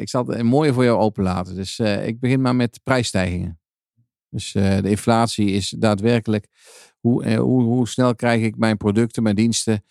ik 0.00 0.08
zal 0.08 0.26
het 0.26 0.38
een 0.38 0.46
mooie 0.46 0.72
voor 0.72 0.84
jou 0.84 0.98
openlaten. 0.98 1.54
Dus 1.54 1.78
ik 1.78 2.20
begin 2.20 2.40
maar 2.40 2.56
met 2.56 2.80
prijsstijgingen. 2.82 3.60
Dus 4.30 4.52
de 4.52 4.90
inflatie 4.90 5.50
is 5.50 5.74
daadwerkelijk 5.78 6.46
hoe, 7.00 7.34
hoe, 7.36 7.62
hoe 7.62 7.88
snel 7.88 8.14
krijg 8.14 8.42
ik 8.42 8.56
mijn 8.56 8.76
producten, 8.76 9.22
mijn 9.22 9.36
diensten 9.36 9.84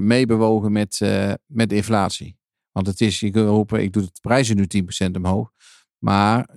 meebewogen 0.00 0.72
met, 0.72 1.00
met 1.46 1.68
de 1.68 1.76
inflatie. 1.76 2.36
Want 2.72 2.86
het 2.86 3.00
is, 3.00 3.20
je 3.20 3.30
kunt 3.30 3.48
roepen, 3.48 3.82
ik 3.82 3.92
doe 3.92 4.02
de 4.02 4.10
prijzen 4.20 4.56
nu 4.56 4.66
10% 5.06 5.10
omhoog. 5.12 5.52
Maar 5.98 6.48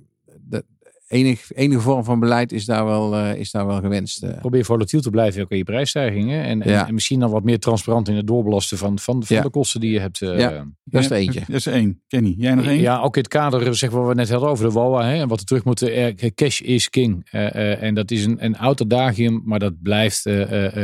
de 1.08 1.36
enige, 1.48 1.80
vorm 1.80 2.04
van 2.04 2.20
beleid 2.20 2.52
is 2.52 2.64
daar 2.64 2.84
wel, 2.84 3.14
uh, 3.14 3.34
is 3.34 3.50
daar 3.50 3.66
wel 3.66 3.80
gewenst. 3.80 4.38
Probeer 4.38 4.64
volatiel 4.64 5.00
te 5.00 5.10
blijven 5.10 5.42
ook 5.42 5.50
in 5.50 5.56
je 5.56 5.64
prijsstijgingen. 5.64 6.44
En, 6.44 6.62
en, 6.62 6.86
en, 6.86 6.94
misschien 6.94 7.20
dan 7.20 7.30
wat 7.30 7.44
meer 7.44 7.58
transparant 7.58 8.08
in 8.08 8.16
het 8.16 8.26
doorbelasten 8.26 8.78
van, 8.78 8.98
van, 8.98 9.24
van 9.24 9.36
ja. 9.36 9.42
de 9.42 9.50
kosten 9.50 9.80
die 9.80 9.92
je 9.92 10.00
hebt. 10.00 10.18
ja, 10.18 10.66
dat 10.84 11.02
is 11.02 11.10
er 11.10 11.16
eentje. 11.16 11.40
Dat 11.46 11.56
is 11.56 11.66
één. 11.66 12.02
Kenny, 12.06 12.34
jij 12.38 12.54
nog 12.54 12.66
één? 12.66 12.80
Ja, 12.80 13.00
ook 13.00 13.16
in 13.16 13.22
het 13.22 13.30
kader 13.30 13.74
zeg 13.74 13.90
wat 13.90 14.08
we 14.08 14.14
net 14.14 14.30
hadden 14.30 14.48
over 14.48 14.64
de 14.64 14.72
WOA. 14.72 15.04
Hè, 15.04 15.20
en 15.20 15.28
wat 15.28 15.40
er 15.40 15.46
terug 15.46 15.64
moet. 15.64 15.90
cash 16.34 16.60
is 16.60 16.90
king. 16.90 17.26
en 17.30 17.94
dat 17.94 18.10
is 18.10 18.24
een, 18.24 18.44
een 18.44 18.58
oud 18.58 18.80
adagium, 18.80 19.42
maar 19.44 19.58
dat 19.58 19.82
blijft 19.82 20.22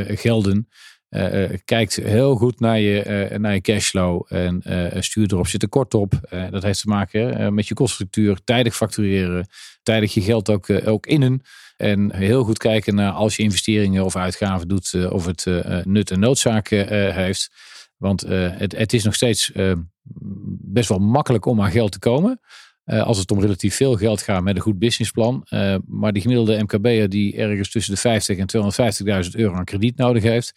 gelden. 0.07 0.69
Uh, 1.13 1.51
kijkt 1.65 1.97
heel 1.97 2.37
goed 2.37 2.61
naar 2.61 2.81
je, 2.81 3.29
uh, 3.31 3.39
naar 3.39 3.55
je 3.55 3.61
cashflow 3.61 4.27
en 4.29 4.63
stuur 4.99 5.33
erop 5.33 5.47
zit 5.47 5.69
kort 5.69 5.95
op. 5.95 6.13
dat 6.51 6.63
heeft 6.63 6.81
te 6.81 6.89
maken 6.89 7.55
met 7.55 7.69
je 7.69 7.75
koststructuur, 7.75 8.39
tijdig 8.45 8.77
factureren, 8.77 9.47
tijdig 9.83 10.14
je 10.14 10.21
geld 10.21 10.51
ook, 10.51 10.66
ook 10.85 11.07
innen. 11.07 11.42
En 11.77 12.14
heel 12.14 12.45
goed 12.45 12.59
kijken 12.59 12.95
naar 12.95 13.12
als 13.12 13.37
je 13.37 13.42
investeringen 13.42 14.05
of 14.05 14.16
uitgaven 14.16 14.68
doet, 14.68 15.11
of 15.11 15.27
het 15.27 15.47
nut 15.85 16.11
en 16.11 16.21
noodzaak 16.21 16.68
heeft. 16.68 17.51
Want 17.97 18.21
het, 18.21 18.77
het 18.77 18.92
is 18.92 19.05
nog 19.05 19.14
steeds 19.14 19.53
best 20.61 20.88
wel 20.88 20.99
makkelijk 20.99 21.47
om 21.47 21.61
aan 21.61 21.71
geld 21.71 21.92
te 21.92 21.99
komen. 21.99 22.40
als 22.85 23.18
het 23.18 23.31
om 23.31 23.40
relatief 23.40 23.75
veel 23.77 23.97
geld 23.97 24.23
gaat 24.23 24.42
met 24.42 24.57
een 24.57 24.62
goed 24.62 24.79
businessplan. 24.79 25.47
maar 25.87 26.12
die 26.12 26.23
gemiddelde 26.23 26.62
MKB'er 26.62 27.09
die 27.09 27.37
ergens 27.37 27.71
tussen 27.71 27.95
de 27.95 28.01
50 28.01 28.38
en 28.38 29.25
250.000 29.25 29.31
euro 29.31 29.55
aan 29.55 29.64
krediet 29.64 29.97
nodig 29.97 30.23
heeft 30.23 30.53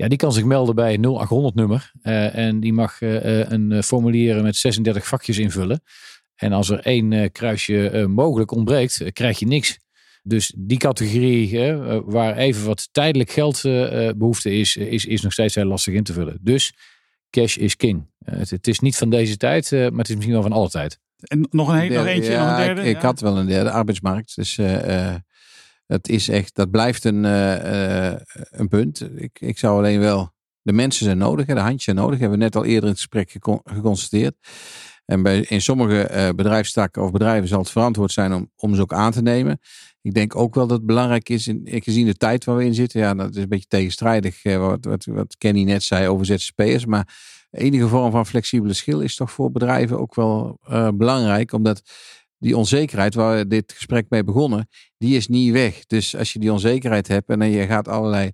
ja, 0.00 0.08
die 0.08 0.18
kan 0.18 0.32
zich 0.32 0.44
melden 0.44 0.74
bij 0.74 0.94
een 0.94 1.04
0800 1.04 1.54
nummer. 1.54 1.92
En 2.32 2.60
die 2.60 2.72
mag 2.72 3.00
een 3.00 3.82
formulier 3.82 4.42
met 4.42 4.56
36 4.56 5.06
vakjes 5.06 5.38
invullen. 5.38 5.82
En 6.40 6.52
als 6.52 6.70
er 6.70 6.80
één 6.80 7.32
kruisje 7.32 8.06
mogelijk 8.08 8.50
ontbreekt, 8.50 9.12
krijg 9.12 9.38
je 9.38 9.46
niks. 9.46 9.78
Dus 10.22 10.54
die 10.56 10.78
categorie 10.78 11.72
waar 12.04 12.36
even 12.36 12.66
wat 12.66 12.88
tijdelijk 12.92 13.30
geldbehoefte 13.30 14.52
is, 14.52 14.76
is, 14.76 15.04
is 15.04 15.20
nog 15.20 15.32
steeds 15.32 15.54
heel 15.54 15.64
lastig 15.64 15.94
in 15.94 16.04
te 16.04 16.12
vullen. 16.12 16.38
Dus 16.40 16.72
cash 17.30 17.56
is 17.56 17.76
king. 17.76 18.06
Het, 18.24 18.50
het, 18.50 18.66
is 18.66 18.80
niet 18.80 18.96
van 18.96 19.10
deze 19.10 19.36
tijd, 19.36 19.70
maar 19.70 19.80
het 19.80 20.08
is 20.08 20.14
misschien 20.14 20.34
wel 20.34 20.42
van 20.42 20.52
alle 20.52 20.70
tijd. 20.70 20.98
En 21.16 21.46
nog 21.50 21.68
een, 21.68 21.92
nog 21.92 22.06
eentje, 22.06 22.30
ja, 22.30 22.50
nog 22.50 22.58
een 22.58 22.64
derde? 22.64 22.80
Ik, 22.80 22.96
ik 22.96 23.02
had 23.02 23.20
wel 23.20 23.38
een 23.38 23.46
derde, 23.46 23.70
arbeidsmarkt. 23.70 24.36
Dus 24.36 24.58
het 25.90 26.08
is 26.08 26.28
echt, 26.28 26.54
dat 26.54 26.70
blijft 26.70 27.04
een, 27.04 27.24
uh, 27.24 28.14
een 28.50 28.68
punt. 28.68 29.08
Ik, 29.16 29.40
ik 29.40 29.58
zou 29.58 29.78
alleen 29.78 30.00
wel, 30.00 30.32
de 30.62 30.72
mensen 30.72 31.04
zijn 31.04 31.18
nodig, 31.18 31.46
de 31.46 31.58
handjes 31.58 31.84
zijn 31.84 31.96
nodig. 31.96 32.18
Hebben 32.18 32.38
we 32.38 32.44
net 32.44 32.56
al 32.56 32.64
eerder 32.64 32.82
in 32.82 32.88
het 32.88 32.96
gesprek 32.96 33.30
geconstateerd. 33.64 34.34
En 35.10 35.22
bij, 35.22 35.40
in 35.48 35.62
sommige 35.62 36.10
uh, 36.10 36.28
bedrijfstakken 36.28 37.02
of 37.02 37.10
bedrijven 37.10 37.48
zal 37.48 37.58
het 37.58 37.70
verantwoord 37.70 38.12
zijn 38.12 38.32
om, 38.32 38.50
om 38.56 38.74
ze 38.74 38.80
ook 38.80 38.92
aan 38.92 39.12
te 39.12 39.22
nemen. 39.22 39.60
Ik 40.02 40.14
denk 40.14 40.36
ook 40.36 40.54
wel 40.54 40.66
dat 40.66 40.76
het 40.76 40.86
belangrijk 40.86 41.28
is, 41.28 41.48
in, 41.48 41.62
gezien 41.64 42.06
de 42.06 42.14
tijd 42.14 42.44
waar 42.44 42.56
we 42.56 42.64
in 42.64 42.74
zitten. 42.74 43.00
Ja, 43.00 43.14
dat 43.14 43.36
is 43.36 43.42
een 43.42 43.48
beetje 43.48 43.68
tegenstrijdig 43.68 44.42
wat, 44.42 44.84
wat, 44.84 45.04
wat 45.04 45.36
Kenny 45.38 45.62
net 45.62 45.82
zei 45.82 46.08
over 46.08 46.26
ZZP'ers. 46.26 46.86
Maar 46.86 47.16
enige 47.50 47.88
vorm 47.88 48.10
van 48.10 48.26
flexibele 48.26 48.72
schil 48.72 49.00
is 49.00 49.16
toch 49.16 49.30
voor 49.30 49.50
bedrijven 49.50 49.98
ook 49.98 50.14
wel 50.14 50.58
uh, 50.70 50.88
belangrijk. 50.94 51.52
Omdat 51.52 51.82
die 52.38 52.56
onzekerheid 52.56 53.14
waar 53.14 53.36
we 53.36 53.46
dit 53.46 53.72
gesprek 53.72 54.06
mee 54.08 54.24
begonnen, 54.24 54.68
die 54.98 55.16
is 55.16 55.28
niet 55.28 55.52
weg. 55.52 55.86
Dus 55.86 56.16
als 56.16 56.32
je 56.32 56.38
die 56.38 56.52
onzekerheid 56.52 57.08
hebt 57.08 57.28
en 57.28 57.50
je 57.50 57.66
gaat 57.66 57.88
allerlei 57.88 58.30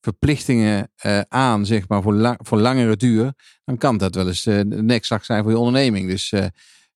verplichtingen 0.00 0.90
uh, 1.06 1.20
aan, 1.28 1.66
zeg 1.66 1.88
maar, 1.88 2.02
voor, 2.02 2.36
voor 2.38 2.58
langere 2.58 2.96
duur, 2.96 3.32
dan 3.64 3.78
kan 3.78 3.98
dat 3.98 4.14
wel 4.14 4.26
eens 4.26 4.46
uh, 4.46 4.60
de 4.66 4.82
nekslag 4.82 5.24
zijn 5.24 5.42
voor 5.42 5.52
je 5.52 5.58
onderneming. 5.58 6.08
Dus 6.08 6.32
uh, 6.32 6.40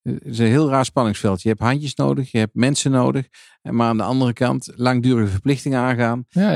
het 0.02 0.24
is 0.24 0.38
een 0.38 0.46
heel 0.46 0.68
raar 0.68 0.84
spanningsveld. 0.84 1.42
Je 1.42 1.48
hebt 1.48 1.60
handjes 1.60 1.94
nodig, 1.94 2.30
je 2.30 2.38
hebt 2.38 2.54
mensen 2.54 2.90
nodig, 2.90 3.26
maar 3.62 3.88
aan 3.88 3.96
de 3.96 4.02
andere 4.02 4.32
kant 4.32 4.72
langdurige 4.74 5.30
verplichtingen 5.30 5.80
aangaan, 5.80 6.24
ja, 6.28 6.52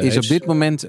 is 0.00 0.16
op 0.16 0.22
dit 0.22 0.46
moment 0.46 0.86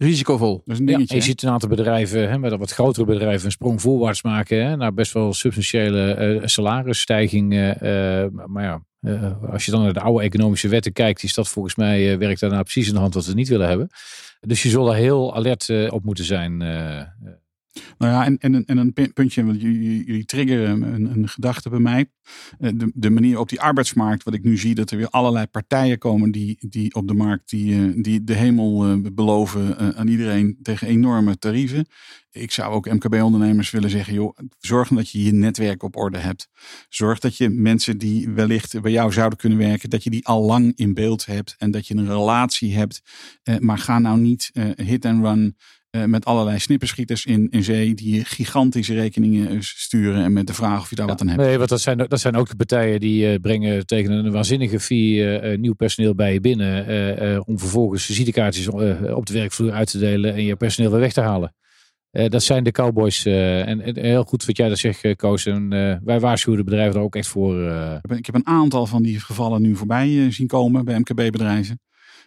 risicovol. 0.00 0.62
Dat 0.64 0.74
is 0.74 0.78
een 0.78 0.86
dingetje. 0.86 1.14
Ja, 1.14 1.20
je 1.20 1.26
ziet 1.26 1.42
een 1.42 1.50
aantal 1.50 1.68
bedrijven, 1.68 2.30
hè, 2.30 2.38
met 2.38 2.56
wat 2.56 2.70
grotere 2.70 3.04
bedrijven, 3.04 3.44
een 3.44 3.52
sprong 3.52 3.80
voorwaarts 3.80 4.22
maken 4.22 4.66
hè, 4.66 4.76
naar 4.76 4.94
best 4.94 5.12
wel 5.12 5.32
substantiële 5.32 6.16
uh, 6.40 6.46
salarisstijgingen. 6.46 7.76
Uh, 7.82 8.46
maar 8.46 8.64
ja, 8.64 8.82
uh, 9.00 9.52
als 9.52 9.64
je 9.64 9.70
dan 9.70 9.82
naar 9.82 9.92
de 9.92 10.00
oude 10.00 10.24
economische 10.24 10.68
wetten 10.68 10.92
kijkt, 10.92 11.22
is 11.22 11.34
dat 11.34 11.48
volgens 11.48 11.74
mij 11.74 12.18
werkt 12.18 12.40
daarna 12.40 12.62
precies 12.62 12.88
in 12.88 12.94
de 12.94 13.00
hand 13.00 13.14
wat 13.14 13.26
we 13.26 13.34
niet 13.34 13.48
willen 13.48 13.68
hebben. 13.68 13.88
Dus 14.40 14.62
je 14.62 14.68
zal 14.68 14.90
er 14.90 14.96
heel 14.96 15.34
alert 15.34 15.90
op 15.90 16.04
moeten 16.04 16.24
zijn. 16.24 16.60
Nou 17.98 18.12
ja, 18.12 18.24
en, 18.24 18.38
en, 18.38 18.64
en 18.64 18.76
een 18.78 19.12
puntje, 19.12 19.44
want 19.44 19.60
jullie, 19.60 20.04
jullie 20.04 20.24
triggeren 20.24 20.82
een, 20.82 21.04
een, 21.04 21.28
gedachte 21.28 21.68
bij 21.68 21.78
mij. 21.78 22.10
Eh, 22.58 22.70
de, 22.74 22.90
de 22.94 23.10
manier 23.10 23.38
op 23.38 23.48
die 23.48 23.60
arbeidsmarkt, 23.60 24.22
wat 24.22 24.34
ik 24.34 24.42
nu 24.42 24.56
zie, 24.56 24.74
dat 24.74 24.90
er 24.90 24.96
weer 24.96 25.08
allerlei 25.08 25.46
partijen 25.46 25.98
komen 25.98 26.30
die, 26.30 26.56
die 26.68 26.94
op 26.94 27.08
de 27.08 27.14
markt 27.14 27.50
die, 27.50 27.74
eh, 27.74 28.02
die 28.02 28.24
de 28.24 28.34
hemel 28.34 28.84
eh, 28.84 29.12
beloven 29.12 29.96
aan 29.96 30.08
iedereen 30.08 30.58
tegen 30.62 30.86
enorme 30.86 31.38
tarieven. 31.38 31.86
Ik 32.30 32.50
zou 32.50 32.72
ook 32.72 32.90
MKB-ondernemers 32.90 33.70
willen 33.70 33.90
zeggen, 33.90 34.14
joh, 34.14 34.36
zorg 34.58 34.88
dat 34.88 35.10
je 35.10 35.24
je 35.24 35.32
netwerk 35.32 35.82
op 35.82 35.96
orde 35.96 36.18
hebt. 36.18 36.48
Zorg 36.88 37.18
dat 37.18 37.36
je 37.36 37.48
mensen 37.48 37.98
die 37.98 38.28
wellicht 38.28 38.80
bij 38.80 38.92
jou 38.92 39.12
zouden 39.12 39.38
kunnen 39.38 39.58
werken, 39.58 39.90
dat 39.90 40.04
je 40.04 40.10
die 40.10 40.26
al 40.26 40.44
lang 40.44 40.72
in 40.76 40.94
beeld 40.94 41.26
hebt 41.26 41.54
en 41.58 41.70
dat 41.70 41.86
je 41.86 41.94
een 41.94 42.06
relatie 42.06 42.76
hebt. 42.76 43.02
maar 43.58 43.78
ga 43.78 43.98
nou 43.98 44.18
niet 44.20 44.50
hit 44.76 45.04
and 45.04 45.24
run 45.24 45.56
uh, 45.96 46.04
met 46.04 46.24
allerlei 46.24 46.58
snipperschieters 46.58 47.24
in, 47.24 47.48
in 47.50 47.62
zee 47.62 47.94
die 47.94 48.24
gigantische 48.24 48.94
rekeningen 48.94 49.48
eh, 49.48 49.56
sturen 49.60 50.24
en 50.24 50.32
met 50.32 50.46
de 50.46 50.54
vraag 50.54 50.80
of 50.80 50.90
je 50.90 50.96
daar 50.96 51.06
wat 51.06 51.20
aan 51.20 51.28
hebt. 51.28 51.40
Nee, 51.40 51.56
want 51.56 51.68
dat 51.68 51.80
zijn, 51.80 51.98
dat 51.98 52.20
zijn 52.20 52.36
ook 52.36 52.48
de 52.48 52.56
partijen 52.56 53.00
die 53.00 53.32
uh, 53.32 53.40
brengen 53.40 53.86
tegen 53.86 54.12
een 54.12 54.30
waanzinnige 54.30 54.80
fee 54.80 55.58
nieuw 55.58 55.74
personeel 55.74 56.14
bij 56.14 56.32
je 56.32 56.40
binnen 56.40 57.46
om 57.46 57.58
vervolgens 57.58 58.04
visitekaartjes 58.04 58.68
op 58.68 59.26
de 59.26 59.32
werkvloer 59.32 59.72
uit 59.72 59.90
te 59.90 59.98
delen 59.98 60.34
en 60.34 60.44
je 60.44 60.56
personeel 60.56 60.90
weer 60.90 61.00
weg 61.00 61.12
te 61.12 61.20
halen. 61.20 61.54
dat 62.10 62.42
zijn 62.42 62.64
de 62.64 62.70
cowboys. 62.70 63.24
En, 63.24 63.80
en, 63.80 63.98
heel 63.98 64.24
goed 64.24 64.44
wat 64.44 64.56
jij 64.56 64.68
dat 64.68 64.78
zegt, 64.78 65.16
Koos. 65.16 65.46
En 65.46 65.68
wij 66.04 66.20
waarschuwen 66.20 66.58
de 66.58 66.64
bedrijven 66.64 66.94
er 66.94 67.04
ook 67.04 67.16
echt 67.16 67.28
voor. 67.28 67.72
Ik 68.16 68.26
heb 68.26 68.34
een 68.34 68.46
aantal 68.46 68.86
van 68.86 69.02
die 69.02 69.20
gevallen 69.20 69.62
nu 69.62 69.76
voorbij 69.76 70.30
zien 70.30 70.46
komen 70.46 70.84
bij 70.84 70.98
MKB-bedrijven. 70.98 71.80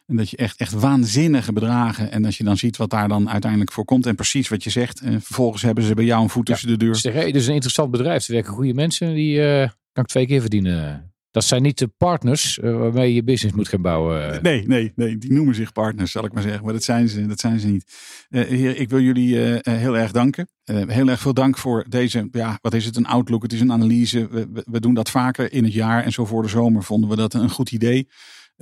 En 0.06 0.16
dat 0.16 0.30
je 0.30 0.38
echt, 0.38 0.58
echt 0.58 0.74
waanzinnige 0.74 1.54
bedragen. 1.54 2.12
En 2.12 2.26
als 2.26 2.38
je 2.38 2.44
dan 2.44 2.58
ziet 2.58 2.78
wat 2.78 2.90
daar 2.90 3.08
dan 3.08 3.30
uiteindelijk 3.30 3.72
voor 3.72 3.86
komt. 3.86 4.06
En 4.06 4.16
precies 4.16 4.50
wat 4.50 4.64
je 4.64 4.70
zegt. 4.70 5.00
En 5.00 5.22
vervolgens 5.22 5.62
hebben 5.62 5.84
ze 5.84 5.94
bij 5.94 6.06
jou 6.06 6.24
een 6.24 6.30
voet 6.30 6.46
tussen 6.46 6.68
de 6.68 6.78
deur. 6.78 6.96
Zeg, 6.96 7.14
hey, 7.14 7.30
is 7.30 7.48
een 7.48 7.54
interessant 7.54 7.92
bedrijf. 7.92 8.28
Er 8.28 8.34
werken 8.34 8.54
goede 8.54 8.74
mensen. 8.74 9.14
Die 9.14 9.38
uh, 9.38 9.68
kan 9.92 10.04
ik 10.04 10.10
twee 10.10 10.28
keer 10.28 10.42
verdienen. 10.42 11.12
Dat 11.32 11.44
zijn 11.44 11.62
niet 11.62 11.78
de 11.78 11.88
partners 11.88 12.58
uh, 12.58 12.78
waarmee 12.78 13.14
je 13.14 13.24
business 13.24 13.56
moet 13.56 13.68
gaan 13.68 13.82
bouwen. 13.82 14.44
Nee, 14.44 14.68
nee, 14.68 14.92
nee. 14.96 15.18
Die 15.18 15.32
noemen 15.32 15.56
zich 15.56 15.72
partners, 15.72 16.12
zal 16.12 16.26
ik 16.26 16.34
maar 16.34 16.44
zeggen. 16.44 16.64
Maar 16.64 16.74
dat 16.74 16.84
zijn 16.84 17.10
ze, 17.10 17.26
dat 17.26 17.40
zijn 17.40 17.60
ze 17.60 17.68
niet. 17.68 17.94
Uh, 18.30 18.44
heer, 18.44 18.78
ik 18.78 18.90
wil 18.90 19.00
jullie 19.00 19.38
heel 19.62 19.98
erg 19.98 20.12
danken. 20.12 20.48
heel 20.64 21.08
erg 21.08 21.20
veel 21.20 21.34
dank 21.34 21.58
voor 21.58 21.86
deze, 21.90 22.28
ja, 22.32 22.58
wat 22.62 22.74
is 22.74 22.86
het, 22.86 22.96
een 22.96 23.06
outlook. 23.06 23.44
Het 23.44 23.54
is 23.54 23.60
een 23.60 23.72
analyse. 23.72 24.28
We, 24.28 24.48
we, 24.54 24.66
we 24.72 24.80
doen 24.80 24.94
dat 24.94 25.10
vaker 25.10 25.54
in 25.54 25.64
het 25.64 25.74
jaar. 25.74 26.04
En 26.04 26.12
zo 26.12 26.26
voor 26.26 26.42
de 26.42 26.50
zomer 26.50 26.84
vonden 26.84 27.10
we 27.10 27.16
dat 27.16 27.34
een 27.34 27.50
goed 27.50 27.72
idee. 27.72 28.08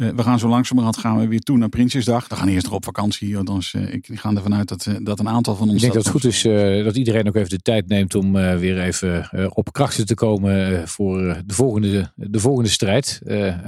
Uh, 0.02 0.10
we 0.10 0.24
gaan 0.24 0.40
zo 0.40 0.48
langzamerhand 0.48 0.98
gaan 0.98 1.20
we 1.20 1.28
weer 1.28 1.40
toe 1.40 1.58
naar 1.58 1.70
Prinsjesdag. 1.70 2.28
We 2.28 2.36
gaan 2.36 2.48
eerst 2.48 2.66
nog 2.66 2.76
op 2.76 2.84
vakantie. 2.84 3.38
Althans, 3.38 3.74
uh, 3.74 3.94
ik 3.94 4.08
ga 4.12 4.34
ervan 4.34 4.56
uit 4.56 4.68
dat, 4.68 4.86
uh, 4.86 4.96
dat 5.04 5.20
een 5.20 5.30
aantal 5.30 5.56
van 5.56 5.70
ons... 5.70 5.76
Ik 5.76 5.82
denk 5.82 5.94
dat, 5.94 6.04
het 6.04 6.12
goed 6.12 6.26
is 6.26 6.42
dat 6.84 6.96
iedereen 6.96 7.28
ook 7.28 7.36
even 7.36 7.50
de 7.50 7.62
tijd 7.62 7.88
neemt 7.88 8.16
om 8.16 8.32
weer 8.34 8.82
even 8.82 9.30
op 9.56 9.74
krachten 9.74 10.06
te 10.06 10.14
komen 10.14 10.88
voor 10.88 11.18
de, 11.46 11.54
volgende, 11.54 12.12
de 12.16 12.40
volgende 12.40 12.70
strijd. 12.70 13.22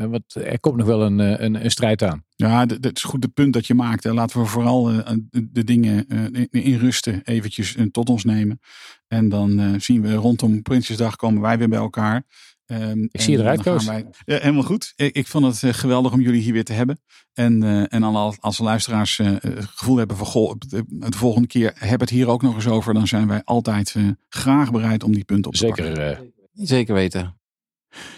want 0.09 0.35
er 0.35 0.59
komt 0.59 0.77
nog 0.77 0.87
wel 0.87 1.01
een, 1.01 1.43
een, 1.43 1.63
een 1.63 1.71
strijd 1.71 2.03
aan. 2.03 2.23
Ja, 2.35 2.65
dat 2.65 2.95
is 2.95 3.03
goed 3.03 3.23
het 3.23 3.33
punt 3.33 3.53
dat 3.53 3.67
je 3.67 3.73
maakt. 3.73 4.03
Hè. 4.03 4.13
Laten 4.13 4.39
we 4.39 4.45
vooral 4.45 4.83
de, 5.31 5.63
dingen 5.63 6.07
in 6.51 6.77
rusten 6.77 7.21
eventjes 7.23 7.75
tot 7.91 8.09
ons 8.09 8.23
nemen. 8.23 8.59
En 9.07 9.29
dan 9.29 9.81
zien 9.81 10.01
we 10.01 10.13
rondom 10.13 10.61
Prinsjesdag 10.61 11.15
komen 11.15 11.41
wij 11.41 11.57
weer 11.57 11.69
bij 11.69 11.79
elkaar. 11.79 12.23
Ehm, 12.65 13.03
Ik 13.11 13.21
zie 13.21 13.31
je 13.33 13.39
eruit, 13.39 13.61
Koos. 13.61 13.85
wij- 13.85 14.05
Ja, 14.25 14.37
helemaal 14.39 14.63
goed. 14.63 14.93
Ik, 14.95 15.15
ik 15.15 15.27
vond 15.27 15.45
het 15.45 15.63
eh, 15.63 15.73
geweldig 15.79 16.11
om 16.13 16.21
jullie 16.21 16.41
hier 16.41 16.53
weer 16.53 16.63
te 16.63 16.73
hebben. 16.73 16.99
En, 17.33 17.63
eh, 17.63 17.93
en 17.93 18.03
al 18.03 18.35
als 18.39 18.57
de 18.57 18.63
luisteraars 18.63 19.19
eh, 19.19 19.27
het 19.39 19.65
gevoel 19.65 19.97
hebben 19.97 20.17
van... 20.17 20.25
Goh, 20.25 20.53
de, 20.59 20.83
de 20.87 21.17
volgende 21.17 21.47
keer 21.47 21.73
heb 21.75 21.99
het 21.99 22.09
hier 22.09 22.27
ook 22.27 22.41
nog 22.41 22.55
eens 22.55 22.67
over... 22.67 22.93
dan 22.93 23.07
zijn 23.07 23.27
wij 23.27 23.41
altijd 23.43 23.93
eh, 23.95 24.07
graag 24.29 24.71
bereid 24.71 25.03
om 25.03 25.13
die 25.13 25.23
punten 25.23 25.51
op 25.51 25.57
te 25.57 25.65
pakken. 25.65 25.85
Zeker. 25.85 26.11
eh, 26.11 26.19
Zeker 26.53 26.93
weten. 26.93 27.37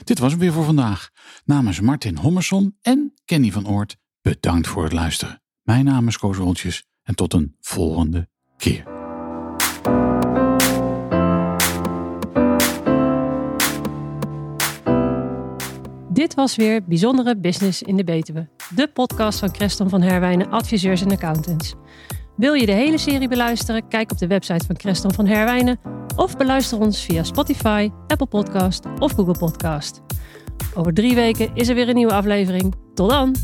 Dit 0.04 0.20
was 0.20 0.32
het 0.32 0.42
weer 0.42 0.52
voor 0.54 0.64
vandaag. 0.66 1.10
Namens 1.46 1.80
Martin 1.80 2.18
Hommerson 2.18 2.78
en 2.82 3.14
Kenny 3.26 3.52
van 3.52 3.68
Oort, 3.68 3.98
bedankt 4.22 4.68
voor 4.68 4.84
het 4.84 4.94
luisteren. 4.94 5.42
Mijn 5.62 5.86
naam 5.86 6.08
is 6.08 6.18
Koos 6.18 6.38
Woltjes 6.38 6.86
en 7.04 7.16
tot 7.16 7.34
een 7.34 7.56
volgende 7.62 8.30
keer. 8.58 9.05
Dit 16.16 16.34
was 16.34 16.56
weer 16.56 16.84
Bijzondere 16.84 17.38
Business 17.38 17.82
in 17.82 17.96
de 17.96 18.04
Betuwe. 18.04 18.48
De 18.76 18.88
podcast 18.88 19.40
van 19.40 19.52
Creston 19.52 19.90
van 19.90 20.02
Herwijnen 20.02 20.50
Adviseurs 20.50 21.02
en 21.02 21.12
Accountants. 21.12 21.74
Wil 22.36 22.54
je 22.54 22.66
de 22.66 22.72
hele 22.72 22.98
serie 22.98 23.28
beluisteren? 23.28 23.88
Kijk 23.88 24.12
op 24.12 24.18
de 24.18 24.28
website 24.28 24.66
van 24.66 24.76
Creston 24.76 25.14
van 25.14 25.28
Herwijnen 25.28 25.80
of 26.16 26.38
beluister 26.38 26.80
ons 26.80 27.02
via 27.02 27.24
Spotify, 27.24 27.90
Apple 28.08 28.28
Podcast 28.28 28.86
of 29.00 29.12
Google 29.12 29.38
Podcast. 29.40 30.02
Over 30.74 30.94
drie 30.94 31.16
weken 31.16 31.50
is 31.54 31.68
er 31.68 31.76
weer 31.76 31.90
een 31.90 31.96
nieuwe 31.96 32.14
aflevering. 32.14 32.74
Tot 32.94 33.10
dan! 33.10 33.36